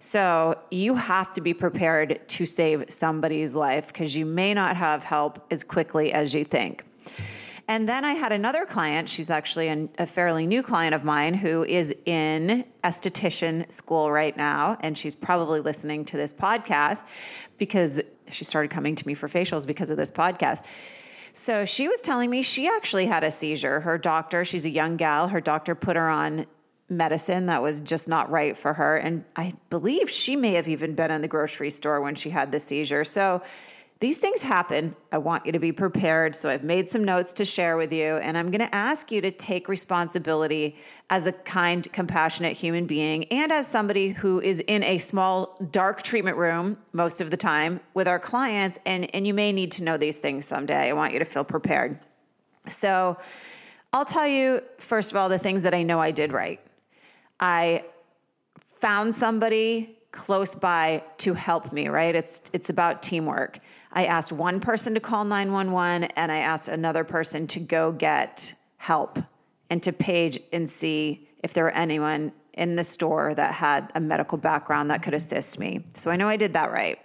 So 0.00 0.60
you 0.70 0.94
have 0.94 1.32
to 1.32 1.40
be 1.40 1.54
prepared 1.54 2.20
to 2.28 2.46
save 2.46 2.84
somebody's 2.88 3.54
life 3.54 3.88
because 3.88 4.16
you 4.16 4.24
may 4.26 4.54
not 4.54 4.76
have 4.76 5.02
help 5.02 5.44
as 5.50 5.64
quickly 5.64 6.12
as 6.12 6.34
you 6.34 6.44
think. 6.44 6.84
And 7.68 7.86
then 7.86 8.02
I 8.02 8.14
had 8.14 8.32
another 8.32 8.64
client, 8.64 9.10
she's 9.10 9.28
actually 9.28 9.68
an, 9.68 9.90
a 9.98 10.06
fairly 10.06 10.46
new 10.46 10.62
client 10.62 10.94
of 10.94 11.04
mine 11.04 11.34
who 11.34 11.64
is 11.64 11.94
in 12.06 12.64
esthetician 12.82 13.70
school 13.70 14.10
right 14.10 14.34
now. 14.34 14.78
And 14.80 14.96
she's 14.96 15.14
probably 15.14 15.60
listening 15.60 16.06
to 16.06 16.16
this 16.16 16.32
podcast 16.32 17.04
because 17.58 18.00
she 18.30 18.44
started 18.44 18.70
coming 18.70 18.94
to 18.94 19.06
me 19.06 19.12
for 19.12 19.28
facials 19.28 19.66
because 19.66 19.90
of 19.90 19.98
this 19.98 20.10
podcast. 20.10 20.64
So 21.34 21.66
she 21.66 21.88
was 21.88 22.00
telling 22.00 22.30
me 22.30 22.40
she 22.40 22.66
actually 22.66 23.04
had 23.04 23.22
a 23.22 23.30
seizure. 23.30 23.80
Her 23.80 23.98
doctor, 23.98 24.46
she's 24.46 24.64
a 24.64 24.70
young 24.70 24.96
gal, 24.96 25.28
her 25.28 25.40
doctor 25.40 25.74
put 25.74 25.94
her 25.94 26.08
on 26.08 26.46
medicine 26.88 27.46
that 27.46 27.62
was 27.62 27.80
just 27.80 28.08
not 28.08 28.30
right 28.30 28.56
for 28.56 28.72
her. 28.72 28.96
And 28.96 29.26
I 29.36 29.52
believe 29.68 30.08
she 30.08 30.36
may 30.36 30.54
have 30.54 30.68
even 30.68 30.94
been 30.94 31.10
in 31.10 31.20
the 31.20 31.28
grocery 31.28 31.70
store 31.70 32.00
when 32.00 32.14
she 32.14 32.30
had 32.30 32.50
the 32.50 32.58
seizure. 32.58 33.04
So 33.04 33.42
these 34.00 34.18
things 34.18 34.42
happen. 34.42 34.94
I 35.10 35.18
want 35.18 35.44
you 35.44 35.50
to 35.50 35.58
be 35.58 35.72
prepared. 35.72 36.36
So 36.36 36.48
I've 36.48 36.62
made 36.62 36.88
some 36.88 37.02
notes 37.02 37.32
to 37.34 37.44
share 37.44 37.76
with 37.76 37.92
you, 37.92 38.16
and 38.18 38.38
I'm 38.38 38.50
going 38.50 38.60
to 38.60 38.72
ask 38.72 39.10
you 39.10 39.20
to 39.22 39.32
take 39.32 39.68
responsibility 39.68 40.76
as 41.10 41.26
a 41.26 41.32
kind, 41.32 41.90
compassionate 41.92 42.56
human 42.56 42.86
being 42.86 43.24
and 43.24 43.50
as 43.50 43.66
somebody 43.66 44.10
who 44.10 44.40
is 44.40 44.60
in 44.60 44.84
a 44.84 44.98
small, 44.98 45.56
dark 45.72 46.02
treatment 46.02 46.36
room 46.36 46.76
most 46.92 47.20
of 47.20 47.30
the 47.30 47.36
time 47.36 47.80
with 47.94 48.06
our 48.06 48.20
clients. 48.20 48.78
And, 48.86 49.12
and 49.14 49.26
you 49.26 49.34
may 49.34 49.50
need 49.50 49.72
to 49.72 49.82
know 49.82 49.96
these 49.96 50.18
things 50.18 50.46
someday. 50.46 50.88
I 50.88 50.92
want 50.92 51.12
you 51.12 51.18
to 51.18 51.24
feel 51.24 51.44
prepared. 51.44 51.98
So 52.68 53.16
I'll 53.92 54.04
tell 54.04 54.28
you, 54.28 54.62
first 54.78 55.10
of 55.10 55.16
all, 55.16 55.28
the 55.28 55.38
things 55.38 55.64
that 55.64 55.74
I 55.74 55.82
know 55.82 55.98
I 55.98 56.12
did 56.12 56.32
right. 56.32 56.60
I 57.40 57.84
found 58.76 59.14
somebody 59.14 59.98
close 60.12 60.54
by 60.54 61.02
to 61.18 61.34
help 61.34 61.72
me, 61.72 61.88
right? 61.88 62.14
It's 62.14 62.42
it's 62.52 62.70
about 62.70 63.02
teamwork. 63.02 63.58
I 63.98 64.04
asked 64.04 64.30
one 64.30 64.60
person 64.60 64.94
to 64.94 65.00
call 65.00 65.24
911 65.24 66.04
and 66.14 66.30
I 66.30 66.38
asked 66.38 66.68
another 66.68 67.02
person 67.02 67.48
to 67.48 67.58
go 67.58 67.90
get 67.90 68.54
help 68.76 69.18
and 69.70 69.82
to 69.82 69.92
page 69.92 70.38
and 70.52 70.70
see 70.70 71.28
if 71.42 71.52
there 71.52 71.64
were 71.64 71.72
anyone 71.72 72.30
in 72.52 72.76
the 72.76 72.84
store 72.84 73.34
that 73.34 73.52
had 73.52 73.90
a 73.96 74.00
medical 74.00 74.38
background 74.38 74.92
that 74.92 75.02
could 75.02 75.14
assist 75.14 75.58
me. 75.58 75.84
So 75.94 76.12
I 76.12 76.16
know 76.16 76.28
I 76.28 76.36
did 76.36 76.52
that 76.52 76.70
right. 76.70 77.00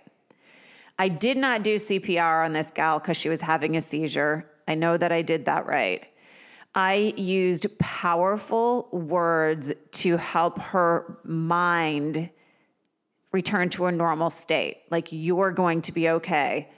I 1.00 1.07
did 1.07 1.35
not 1.35 1.63
do 1.63 1.77
CPR 1.77 2.45
on 2.45 2.53
this 2.53 2.69
gal 2.69 3.00
because 3.00 3.17
she 3.17 3.27
was 3.27 3.41
having 3.41 3.75
a 3.75 3.81
seizure. 3.81 4.47
I 4.67 4.75
know 4.75 4.95
that 4.95 5.12
I 5.12 5.23
did 5.23 5.45
that 5.45 5.65
right. 5.65 6.05
I 6.75 7.15
used 7.17 7.75
powerful 7.79 8.88
words 8.91 9.73
to 9.93 10.17
help 10.17 10.59
her 10.59 11.17
mind 11.23 12.29
return 13.31 13.69
to 13.71 13.88
a 13.88 13.91
normal 13.91 14.29
state. 14.29 14.83
Like, 14.91 15.07
you're 15.09 15.51
going 15.51 15.81
to 15.81 15.91
be 15.91 16.07
okay. 16.09 16.69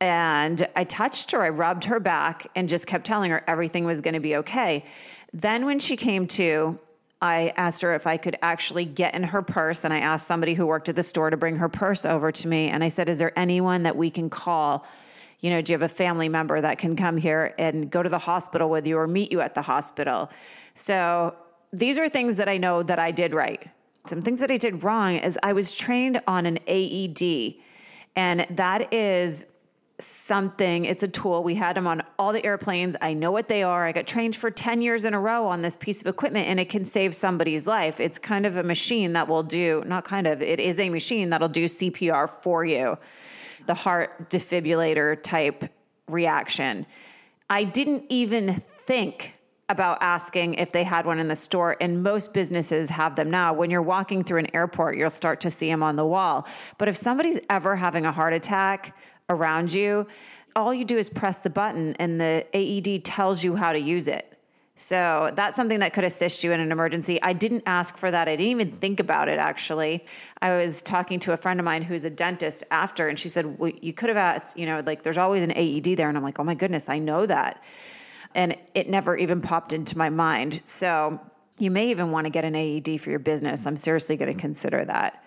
And 0.00 0.68
I 0.76 0.84
touched 0.84 1.32
her, 1.32 1.42
I 1.42 1.48
rubbed 1.48 1.84
her 1.84 1.98
back, 1.98 2.46
and 2.54 2.68
just 2.68 2.86
kept 2.86 3.04
telling 3.04 3.30
her 3.30 3.42
everything 3.48 3.84
was 3.84 4.00
going 4.00 4.14
to 4.14 4.20
be 4.20 4.36
okay. 4.36 4.84
Then, 5.32 5.66
when 5.66 5.78
she 5.78 5.96
came 5.96 6.26
to, 6.28 6.78
I 7.20 7.52
asked 7.56 7.82
her 7.82 7.94
if 7.94 8.06
I 8.06 8.16
could 8.16 8.36
actually 8.42 8.84
get 8.84 9.14
in 9.14 9.24
her 9.24 9.42
purse. 9.42 9.84
And 9.84 9.92
I 9.92 9.98
asked 9.98 10.28
somebody 10.28 10.54
who 10.54 10.66
worked 10.66 10.88
at 10.88 10.94
the 10.94 11.02
store 11.02 11.30
to 11.30 11.36
bring 11.36 11.56
her 11.56 11.68
purse 11.68 12.06
over 12.06 12.30
to 12.30 12.48
me. 12.48 12.68
And 12.68 12.84
I 12.84 12.88
said, 12.88 13.08
Is 13.08 13.18
there 13.18 13.36
anyone 13.36 13.82
that 13.82 13.96
we 13.96 14.10
can 14.10 14.30
call? 14.30 14.86
You 15.40 15.50
know, 15.50 15.60
do 15.60 15.72
you 15.72 15.74
have 15.74 15.82
a 15.82 15.92
family 15.92 16.28
member 16.28 16.60
that 16.60 16.78
can 16.78 16.96
come 16.96 17.16
here 17.16 17.54
and 17.58 17.90
go 17.90 18.02
to 18.02 18.08
the 18.08 18.18
hospital 18.18 18.70
with 18.70 18.86
you 18.86 18.98
or 18.98 19.06
meet 19.06 19.30
you 19.32 19.40
at 19.40 19.54
the 19.54 19.62
hospital? 19.62 20.30
So 20.74 21.34
these 21.72 21.98
are 21.98 22.08
things 22.08 22.36
that 22.36 22.48
I 22.48 22.56
know 22.56 22.82
that 22.82 22.98
I 22.98 23.10
did 23.10 23.34
right. 23.34 23.68
Some 24.06 24.22
things 24.22 24.40
that 24.40 24.50
I 24.50 24.56
did 24.56 24.82
wrong 24.82 25.16
is 25.16 25.38
I 25.42 25.52
was 25.52 25.74
trained 25.74 26.20
on 26.26 26.46
an 26.46 26.58
AED, 26.66 27.56
and 28.16 28.46
that 28.50 28.92
is 28.92 29.44
something, 30.00 30.84
it's 30.84 31.02
a 31.02 31.08
tool. 31.08 31.42
We 31.42 31.54
had 31.54 31.76
them 31.76 31.86
on 31.86 32.02
all 32.18 32.32
the 32.32 32.44
airplanes. 32.44 32.94
I 33.00 33.14
know 33.14 33.32
what 33.32 33.48
they 33.48 33.62
are. 33.62 33.84
I 33.84 33.92
got 33.92 34.06
trained 34.06 34.36
for 34.36 34.50
10 34.50 34.80
years 34.80 35.04
in 35.04 35.14
a 35.14 35.20
row 35.20 35.46
on 35.46 35.62
this 35.62 35.76
piece 35.76 36.00
of 36.00 36.06
equipment, 36.06 36.46
and 36.46 36.60
it 36.60 36.68
can 36.68 36.84
save 36.84 37.14
somebody's 37.14 37.66
life. 37.66 37.98
It's 37.98 38.18
kind 38.18 38.46
of 38.46 38.56
a 38.56 38.62
machine 38.62 39.12
that 39.14 39.26
will 39.26 39.42
do, 39.42 39.82
not 39.86 40.04
kind 40.04 40.26
of, 40.26 40.40
it 40.40 40.60
is 40.60 40.78
a 40.78 40.88
machine 40.88 41.30
that'll 41.30 41.48
do 41.48 41.64
CPR 41.64 42.30
for 42.42 42.64
you, 42.64 42.96
the 43.66 43.74
heart 43.74 44.30
defibrillator 44.30 45.20
type 45.22 45.64
reaction. 46.08 46.86
I 47.50 47.64
didn't 47.64 48.04
even 48.08 48.62
think 48.86 49.34
about 49.70 49.98
asking 50.00 50.54
if 50.54 50.72
they 50.72 50.82
had 50.82 51.04
one 51.04 51.18
in 51.18 51.28
the 51.28 51.36
store, 51.36 51.76
and 51.80 52.02
most 52.02 52.32
businesses 52.32 52.88
have 52.88 53.16
them 53.16 53.30
now. 53.30 53.52
When 53.52 53.70
you're 53.70 53.82
walking 53.82 54.24
through 54.24 54.38
an 54.38 54.54
airport, 54.54 54.96
you'll 54.96 55.10
start 55.10 55.40
to 55.40 55.50
see 55.50 55.68
them 55.68 55.82
on 55.82 55.96
the 55.96 56.06
wall. 56.06 56.48
But 56.78 56.88
if 56.88 56.96
somebody's 56.96 57.38
ever 57.50 57.76
having 57.76 58.06
a 58.06 58.12
heart 58.12 58.32
attack 58.32 58.96
around 59.30 59.72
you, 59.72 60.06
all 60.56 60.74
you 60.74 60.84
do 60.84 60.96
is 60.96 61.08
press 61.08 61.38
the 61.38 61.50
button, 61.50 61.94
and 61.98 62.20
the 62.20 62.46
AED 62.54 63.04
tells 63.04 63.44
you 63.44 63.54
how 63.54 63.72
to 63.72 63.78
use 63.78 64.08
it. 64.08 64.24
So 64.74 65.30
that's 65.34 65.56
something 65.56 65.80
that 65.80 65.92
could 65.92 66.04
assist 66.04 66.44
you 66.44 66.52
in 66.52 66.60
an 66.60 66.70
emergency. 66.70 67.20
I 67.22 67.32
didn't 67.32 67.64
ask 67.66 67.96
for 67.96 68.12
that. 68.12 68.28
I 68.28 68.36
didn't 68.36 68.52
even 68.52 68.70
think 68.70 69.00
about 69.00 69.28
it 69.28 69.40
actually. 69.40 70.04
I 70.40 70.56
was 70.56 70.82
talking 70.82 71.18
to 71.20 71.32
a 71.32 71.36
friend 71.36 71.58
of 71.58 71.64
mine 71.64 71.82
who's 71.82 72.04
a 72.04 72.10
dentist 72.10 72.62
after, 72.70 73.08
and 73.08 73.18
she 73.18 73.28
said, 73.28 73.58
Well, 73.58 73.72
you 73.80 73.92
could 73.92 74.08
have 74.08 74.16
asked, 74.16 74.56
you 74.56 74.66
know, 74.66 74.80
like 74.86 75.02
there's 75.02 75.18
always 75.18 75.42
an 75.42 75.50
AED 75.50 75.96
there. 75.96 76.08
And 76.08 76.16
I'm 76.16 76.22
like, 76.22 76.38
Oh 76.38 76.44
my 76.44 76.54
goodness, 76.54 76.88
I 76.88 77.00
know 77.00 77.26
that 77.26 77.62
and 78.34 78.56
it 78.74 78.88
never 78.88 79.16
even 79.16 79.40
popped 79.40 79.72
into 79.72 79.96
my 79.96 80.10
mind. 80.10 80.62
So 80.64 81.20
you 81.58 81.70
may 81.70 81.90
even 81.90 82.10
want 82.10 82.26
to 82.26 82.30
get 82.30 82.44
an 82.44 82.54
AED 82.54 83.00
for 83.00 83.10
your 83.10 83.18
business. 83.18 83.66
I'm 83.66 83.76
seriously 83.76 84.16
going 84.16 84.32
to 84.32 84.38
consider 84.38 84.84
that. 84.84 85.24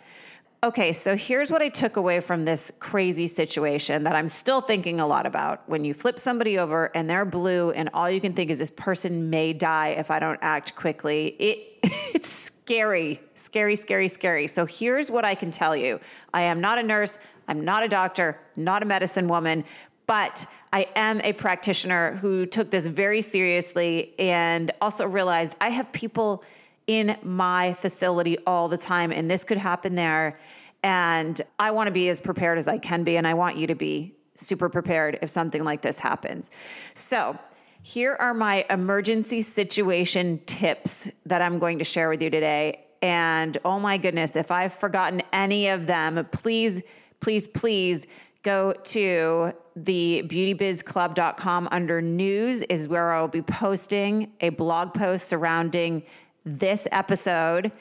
Okay, 0.64 0.94
so 0.94 1.18
here's 1.18 1.50
what 1.50 1.64
I 1.64 1.70
took 1.70 1.96
away 1.96 2.20
from 2.20 2.46
this 2.46 2.72
crazy 2.78 3.26
situation 3.26 4.04
that 4.04 4.14
I'm 4.14 4.28
still 4.28 4.62
thinking 4.62 5.00
a 5.00 5.08
lot 5.08 5.26
about. 5.26 5.68
When 5.68 5.84
you 5.84 5.96
flip 5.96 6.20
somebody 6.20 6.60
over 6.60 6.92
and 6.94 7.10
they're 7.10 7.26
blue, 7.26 7.72
and 7.72 7.90
all 7.96 8.08
you 8.08 8.22
can 8.22 8.34
think 8.34 8.52
is 8.52 8.60
this 8.60 8.70
person 8.70 9.32
may 9.32 9.54
die 9.54 9.88
if 9.98 10.12
I 10.12 10.20
don't 10.20 10.38
act 10.44 10.76
quickly, 10.76 11.30
it, 11.40 11.80
it's 12.14 12.30
scary, 12.30 13.20
scary, 13.34 13.76
scary, 13.76 14.08
scary. 14.08 14.46
So 14.46 14.68
here's 14.68 15.10
what 15.10 15.26
I 15.26 15.34
can 15.34 15.50
tell 15.50 15.76
you 15.76 16.00
I 16.32 16.44
am 16.44 16.62
not 16.62 16.78
a 16.78 16.84
nurse, 16.84 17.18
I'm 17.48 17.66
not 17.66 17.82
a 17.82 17.88
doctor, 17.88 18.40
not 18.56 18.84
a 18.84 18.86
medicine 18.86 19.28
woman, 19.28 19.66
but 20.06 20.46
I 20.74 20.86
am 20.96 21.22
a 21.22 21.34
practitioner 21.34 22.18
who 22.18 22.46
took 22.46 22.70
this 22.70 22.86
very 22.86 23.24
seriously 23.24 24.14
and 24.20 24.70
also 24.80 25.08
realized 25.08 25.58
I 25.60 25.70
have 25.70 25.92
people 25.92 26.44
in 26.88 27.18
my 27.24 27.74
facility 27.74 28.38
all 28.46 28.68
the 28.68 28.78
time, 28.78 29.12
and 29.12 29.30
this 29.30 29.44
could 29.44 29.58
happen 29.58 29.96
there. 29.96 30.40
And 30.84 31.40
I 31.60 31.72
want 31.72 31.88
to 31.88 31.92
be 31.92 32.10
as 32.10 32.20
prepared 32.20 32.58
as 32.58 32.68
I 32.68 32.78
can 32.78 33.04
be, 33.04 33.18
and 33.18 33.28
I 33.28 33.34
want 33.34 33.58
you 33.58 33.68
to 33.68 33.76
be 33.76 34.16
super 34.36 34.70
prepared 34.70 35.20
if 35.22 35.30
something 35.30 35.64
like 35.64 35.82
this 35.82 36.00
happens. 36.00 36.52
So, 36.96 37.38
here 37.84 38.16
are 38.20 38.34
my 38.34 38.66
emergency 38.70 39.42
situation 39.42 40.40
tips 40.46 41.10
that 41.26 41.42
I'm 41.42 41.58
going 41.58 41.80
to 41.80 41.84
share 41.84 42.10
with 42.10 42.22
you 42.22 42.30
today. 42.30 42.86
And 43.02 43.58
oh 43.66 43.80
my 43.80 43.98
goodness, 43.98 44.36
if 44.36 44.52
I've 44.52 44.74
forgotten 44.74 45.24
any 45.34 45.68
of 45.68 45.88
them, 45.88 46.28
please, 46.32 46.84
please, 47.22 47.48
please 47.48 48.06
go 48.44 48.74
to 48.84 49.54
the 49.76 50.24
beautybizclub.com 50.28 51.70
under 51.72 52.02
news 52.02 52.62
is 52.62 52.88
where 52.88 53.14
I'll 53.14 53.28
be 53.28 53.42
posting 53.42 54.32
a 54.42 54.50
blog 54.50 54.94
post 54.94 55.30
surrounding 55.30 56.04
this 56.46 56.88
episode. 56.92 57.72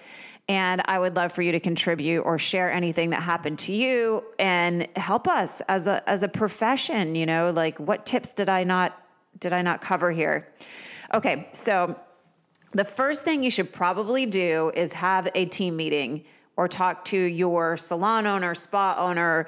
And 0.48 0.82
I 0.86 0.98
would 0.98 1.14
love 1.14 1.32
for 1.32 1.42
you 1.42 1.52
to 1.52 1.60
contribute 1.60 2.22
or 2.22 2.38
share 2.38 2.72
anything 2.72 3.10
that 3.10 3.22
happened 3.22 3.58
to 3.60 3.72
you 3.72 4.24
and 4.38 4.88
help 4.96 5.28
us 5.28 5.62
as 5.68 5.86
a 5.86 6.02
as 6.08 6.22
a 6.24 6.28
profession, 6.28 7.14
you 7.14 7.24
know, 7.24 7.52
like 7.52 7.78
what 7.78 8.04
tips 8.04 8.32
did 8.32 8.48
I 8.48 8.64
not 8.64 9.00
did 9.38 9.52
I 9.52 9.62
not 9.62 9.80
cover 9.80 10.10
here? 10.10 10.48
Okay, 11.14 11.48
so 11.52 11.98
the 12.72 12.84
first 12.84 13.24
thing 13.24 13.44
you 13.44 13.50
should 13.50 13.72
probably 13.72 14.26
do 14.26 14.72
is 14.74 14.92
have 14.92 15.28
a 15.34 15.44
team 15.46 15.76
meeting 15.76 16.24
or 16.56 16.68
talk 16.68 17.04
to 17.06 17.18
your 17.18 17.76
salon 17.76 18.26
owner, 18.26 18.54
spa 18.54 18.94
owner, 18.98 19.46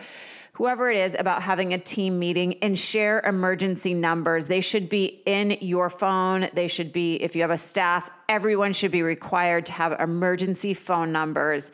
whoever 0.53 0.91
it 0.91 0.97
is 0.97 1.17
about 1.19 1.43
having 1.43 1.73
a 1.73 1.79
team 1.79 2.19
meeting 2.19 2.55
and 2.63 2.79
share 2.79 3.21
emergency 3.21 3.95
numbers. 3.95 4.47
They 4.47 4.61
should 4.61 4.89
be 4.89 5.23
in 5.25 5.57
your 5.61 5.89
phone. 5.89 6.49
They 6.53 6.69
should 6.69 6.93
be, 6.93 7.15
if 7.17 7.35
you 7.35 7.43
have 7.43 7.51
a 7.51 7.59
staff, 7.59 8.11
everyone 8.29 8.73
should 8.73 8.91
be 8.91 9.03
required 9.03 9.67
to 9.67 9.73
have 9.73 9.99
emergency 9.99 10.75
phone 10.75 11.11
numbers 11.11 11.73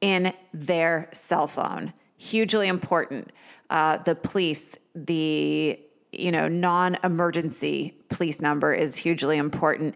in 0.00 0.32
their 0.54 1.08
cell 1.12 1.46
phone. 1.46 1.92
Hugely 2.18 2.68
important. 2.68 3.32
Uh, 3.68 3.98
the 3.98 4.14
police, 4.14 4.76
the 4.94 5.78
you 6.12 6.32
know 6.32 6.48
non-emergency 6.48 7.96
police 8.08 8.40
number 8.40 8.74
is 8.74 8.96
hugely 8.96 9.36
important 9.36 9.94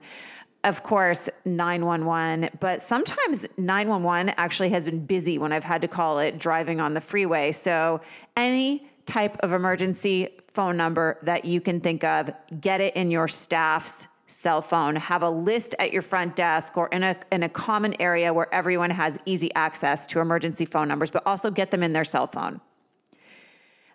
of 0.64 0.82
course, 0.82 1.28
911, 1.44 2.50
but 2.58 2.82
sometimes 2.82 3.46
911 3.56 4.34
actually 4.36 4.70
has 4.70 4.84
been 4.84 5.04
busy 5.04 5.38
when 5.38 5.52
I've 5.52 5.64
had 5.64 5.82
to 5.82 5.88
call 5.88 6.18
it 6.18 6.38
driving 6.38 6.80
on 6.80 6.94
the 6.94 7.00
freeway. 7.00 7.52
So, 7.52 8.00
any 8.36 8.88
type 9.06 9.36
of 9.40 9.52
emergency 9.52 10.28
phone 10.54 10.76
number 10.76 11.18
that 11.22 11.44
you 11.44 11.60
can 11.60 11.80
think 11.80 12.02
of, 12.04 12.30
get 12.60 12.80
it 12.80 12.96
in 12.96 13.10
your 13.10 13.28
staff's 13.28 14.08
cell 14.26 14.62
phone. 14.62 14.96
Have 14.96 15.22
a 15.22 15.30
list 15.30 15.74
at 15.78 15.92
your 15.92 16.02
front 16.02 16.34
desk 16.34 16.76
or 16.76 16.88
in 16.88 17.02
a 17.02 17.16
in 17.30 17.42
a 17.42 17.48
common 17.48 17.94
area 18.00 18.32
where 18.32 18.52
everyone 18.54 18.90
has 18.90 19.18
easy 19.26 19.54
access 19.54 20.06
to 20.08 20.20
emergency 20.20 20.64
phone 20.64 20.88
numbers, 20.88 21.10
but 21.10 21.22
also 21.26 21.50
get 21.50 21.70
them 21.70 21.82
in 21.82 21.92
their 21.92 22.04
cell 22.04 22.26
phone. 22.26 22.60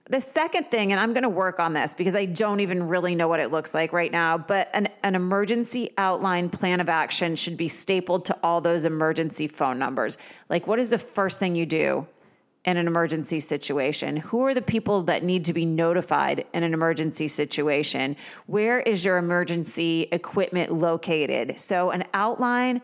The 0.09 0.19
second 0.19 0.71
thing, 0.71 0.91
and 0.91 0.99
I'm 0.99 1.13
going 1.13 1.23
to 1.23 1.29
work 1.29 1.59
on 1.59 1.73
this 1.73 1.93
because 1.93 2.15
I 2.15 2.25
don't 2.25 2.61
even 2.61 2.87
really 2.87 3.13
know 3.13 3.27
what 3.27 3.39
it 3.39 3.51
looks 3.51 3.75
like 3.75 3.93
right 3.93 4.11
now, 4.11 4.39
but 4.39 4.67
an, 4.73 4.89
an 5.03 5.13
emergency 5.13 5.91
outline 5.99 6.49
plan 6.49 6.79
of 6.79 6.89
action 6.89 7.35
should 7.35 7.55
be 7.55 7.67
stapled 7.67 8.25
to 8.25 8.37
all 8.41 8.59
those 8.59 8.85
emergency 8.85 9.45
phone 9.47 9.77
numbers. 9.77 10.17
Like, 10.49 10.65
what 10.65 10.79
is 10.79 10.89
the 10.89 10.97
first 10.97 11.39
thing 11.39 11.53
you 11.53 11.67
do 11.67 12.07
in 12.65 12.77
an 12.77 12.87
emergency 12.87 13.39
situation? 13.39 14.17
Who 14.17 14.43
are 14.47 14.55
the 14.55 14.63
people 14.63 15.03
that 15.03 15.23
need 15.23 15.45
to 15.45 15.53
be 15.53 15.63
notified 15.63 16.43
in 16.55 16.63
an 16.63 16.73
emergency 16.73 17.27
situation? 17.27 18.15
Where 18.47 18.79
is 18.79 19.05
your 19.05 19.17
emergency 19.17 20.07
equipment 20.11 20.73
located? 20.73 21.59
So, 21.59 21.91
an 21.91 22.03
outline 22.15 22.81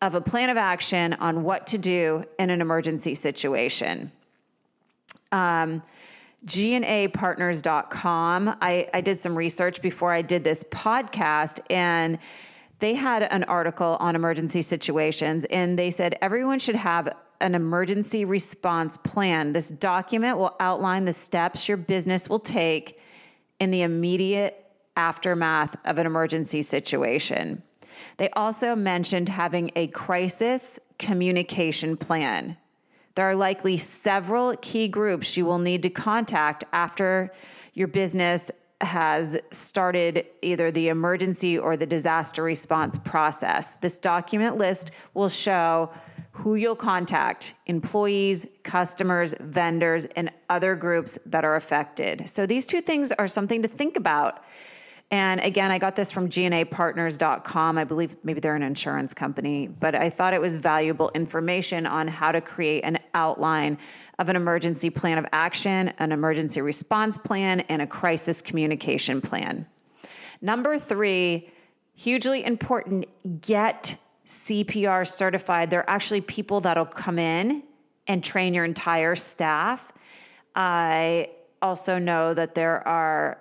of 0.00 0.14
a 0.14 0.20
plan 0.22 0.48
of 0.48 0.56
action 0.56 1.12
on 1.14 1.42
what 1.42 1.66
to 1.68 1.78
do 1.78 2.24
in 2.38 2.48
an 2.48 2.62
emergency 2.62 3.14
situation. 3.14 4.10
Um, 5.30 5.82
gnapartners.com. 6.46 8.56
I, 8.60 8.88
I 8.92 9.00
did 9.00 9.20
some 9.20 9.36
research 9.36 9.82
before 9.82 10.12
I 10.12 10.22
did 10.22 10.44
this 10.44 10.62
podcast, 10.64 11.60
and 11.70 12.18
they 12.80 12.94
had 12.94 13.22
an 13.24 13.44
article 13.44 13.96
on 14.00 14.16
emergency 14.16 14.62
situations, 14.62 15.44
and 15.46 15.78
they 15.78 15.90
said 15.90 16.18
everyone 16.20 16.58
should 16.58 16.74
have 16.74 17.08
an 17.40 17.54
emergency 17.54 18.24
response 18.24 18.96
plan. 18.98 19.52
This 19.52 19.70
document 19.70 20.38
will 20.38 20.56
outline 20.60 21.04
the 21.04 21.12
steps 21.12 21.68
your 21.68 21.76
business 21.76 22.28
will 22.28 22.38
take 22.38 23.00
in 23.60 23.70
the 23.70 23.82
immediate 23.82 24.64
aftermath 24.96 25.76
of 25.84 25.98
an 25.98 26.06
emergency 26.06 26.62
situation. 26.62 27.62
They 28.16 28.30
also 28.30 28.74
mentioned 28.74 29.28
having 29.28 29.70
a 29.76 29.88
crisis 29.88 30.78
communication 30.98 31.96
plan. 31.96 32.56
There 33.14 33.28
are 33.28 33.34
likely 33.34 33.76
several 33.76 34.56
key 34.56 34.88
groups 34.88 35.36
you 35.36 35.46
will 35.46 35.58
need 35.58 35.82
to 35.84 35.90
contact 35.90 36.64
after 36.72 37.32
your 37.74 37.88
business 37.88 38.50
has 38.80 39.38
started 39.50 40.26
either 40.42 40.70
the 40.70 40.88
emergency 40.88 41.56
or 41.56 41.76
the 41.76 41.86
disaster 41.86 42.42
response 42.42 42.98
process. 42.98 43.76
This 43.76 43.98
document 43.98 44.58
list 44.58 44.90
will 45.14 45.28
show 45.28 45.90
who 46.32 46.56
you'll 46.56 46.74
contact 46.74 47.54
employees, 47.66 48.46
customers, 48.64 49.34
vendors, 49.40 50.04
and 50.16 50.30
other 50.50 50.74
groups 50.74 51.16
that 51.26 51.44
are 51.44 51.54
affected. 51.54 52.28
So, 52.28 52.44
these 52.44 52.66
two 52.66 52.80
things 52.80 53.12
are 53.12 53.28
something 53.28 53.62
to 53.62 53.68
think 53.68 53.96
about 53.96 54.44
and 55.10 55.40
again, 55.44 55.70
I 55.70 55.78
got 55.78 55.96
this 55.96 56.10
from 56.10 56.28
gnapartners.com. 56.28 57.78
I 57.78 57.84
believe 57.84 58.16
maybe 58.24 58.40
they're 58.40 58.56
an 58.56 58.62
insurance 58.62 59.14
company, 59.14 59.68
but 59.68 59.94
I 59.94 60.10
thought 60.10 60.34
it 60.34 60.40
was 60.40 60.56
valuable 60.56 61.10
information 61.14 61.86
on 61.86 62.08
how 62.08 62.32
to 62.32 62.40
create 62.40 62.82
an 62.84 62.98
outline 63.14 63.78
of 64.18 64.28
an 64.28 64.36
emergency 64.36 64.90
plan 64.90 65.18
of 65.18 65.26
action, 65.32 65.92
an 65.98 66.10
emergency 66.10 66.60
response 66.62 67.16
plan, 67.16 67.60
and 67.60 67.82
a 67.82 67.86
crisis 67.86 68.42
communication 68.42 69.20
plan. 69.20 69.66
Number 70.40 70.78
three, 70.78 71.48
hugely 71.94 72.44
important, 72.44 73.06
get 73.40 73.96
CPR 74.26 75.06
certified. 75.06 75.70
There 75.70 75.80
are 75.80 75.90
actually 75.90 76.22
people 76.22 76.60
that'll 76.62 76.86
come 76.86 77.18
in 77.18 77.62
and 78.06 78.24
train 78.24 78.54
your 78.54 78.64
entire 78.64 79.14
staff. 79.14 79.92
I 80.56 81.30
also 81.62 81.98
know 81.98 82.34
that 82.34 82.54
there 82.54 82.86
are 82.86 83.38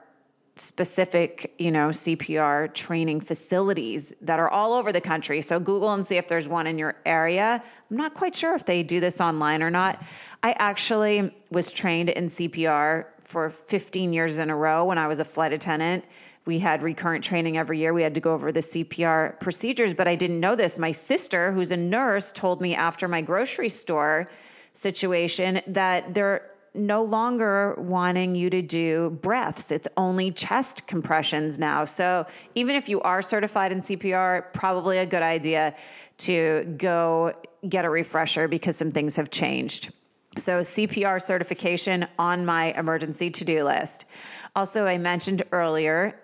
specific, 0.55 1.55
you 1.57 1.71
know, 1.71 1.89
CPR 1.89 2.73
training 2.73 3.21
facilities 3.21 4.13
that 4.21 4.39
are 4.39 4.49
all 4.49 4.73
over 4.73 4.91
the 4.91 5.01
country. 5.01 5.41
So 5.41 5.59
Google 5.59 5.91
and 5.93 6.05
see 6.05 6.17
if 6.17 6.27
there's 6.27 6.47
one 6.47 6.67
in 6.67 6.77
your 6.77 6.95
area. 7.05 7.61
I'm 7.89 7.97
not 7.97 8.13
quite 8.13 8.35
sure 8.35 8.53
if 8.53 8.65
they 8.65 8.83
do 8.83 8.99
this 8.99 9.19
online 9.19 9.63
or 9.63 9.71
not. 9.71 10.03
I 10.43 10.51
actually 10.59 11.33
was 11.49 11.71
trained 11.71 12.09
in 12.09 12.27
CPR 12.27 13.05
for 13.23 13.49
15 13.49 14.13
years 14.13 14.37
in 14.37 14.51
a 14.51 14.55
row 14.55 14.85
when 14.85 14.99
I 14.99 15.07
was 15.07 15.19
a 15.19 15.25
flight 15.25 15.53
attendant. 15.53 16.05
We 16.45 16.59
had 16.59 16.83
recurrent 16.83 17.23
training 17.23 17.57
every 17.57 17.79
year. 17.79 17.93
We 17.93 18.03
had 18.03 18.13
to 18.15 18.21
go 18.21 18.33
over 18.33 18.51
the 18.51 18.59
CPR 18.59 19.39
procedures, 19.39 19.93
but 19.93 20.07
I 20.07 20.15
didn't 20.15 20.39
know 20.39 20.55
this. 20.55 20.77
My 20.77 20.91
sister, 20.91 21.51
who's 21.51 21.71
a 21.71 21.77
nurse, 21.77 22.31
told 22.31 22.61
me 22.61 22.75
after 22.75 23.07
my 23.07 23.21
grocery 23.21 23.69
store 23.69 24.29
situation 24.73 25.61
that 25.67 26.13
there 26.13 26.52
no 26.75 27.03
longer 27.03 27.75
wanting 27.77 28.35
you 28.35 28.49
to 28.49 28.61
do 28.61 29.11
breaths. 29.21 29.71
It's 29.71 29.87
only 29.97 30.31
chest 30.31 30.87
compressions 30.87 31.59
now. 31.59 31.85
So 31.85 32.25
even 32.55 32.75
if 32.75 32.89
you 32.89 32.99
are 33.01 33.21
certified 33.21 33.71
in 33.71 33.81
CPR, 33.81 34.51
probably 34.53 34.97
a 34.97 35.05
good 35.05 35.21
idea 35.21 35.75
to 36.19 36.75
go 36.77 37.33
get 37.69 37.85
a 37.85 37.89
refresher 37.89 38.47
because 38.47 38.75
some 38.75 38.91
things 38.91 39.15
have 39.15 39.29
changed. 39.29 39.91
So, 40.35 40.61
CPR 40.61 41.21
certification 41.21 42.07
on 42.17 42.43
my 42.43 42.73
emergency 42.73 43.29
to 43.29 43.45
do 43.45 43.63
list. 43.63 44.05
Also, 44.55 44.87
I 44.87 44.97
mentioned 44.97 45.43
earlier, 45.51 46.19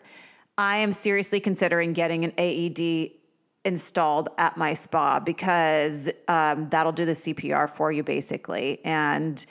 I 0.57 0.77
am 0.77 0.93
seriously 0.93 1.39
considering 1.39 1.93
getting 1.93 2.25
an 2.25 2.33
AED 2.37 3.11
installed 3.65 4.29
at 4.37 4.57
my 4.57 4.73
spa 4.73 5.19
because 5.19 6.09
um, 6.27 6.69
that'll 6.69 6.91
do 6.91 7.05
the 7.05 7.11
CPR 7.11 7.69
for 7.69 7.91
you 7.91 8.03
basically. 8.03 8.79
And 8.83 9.45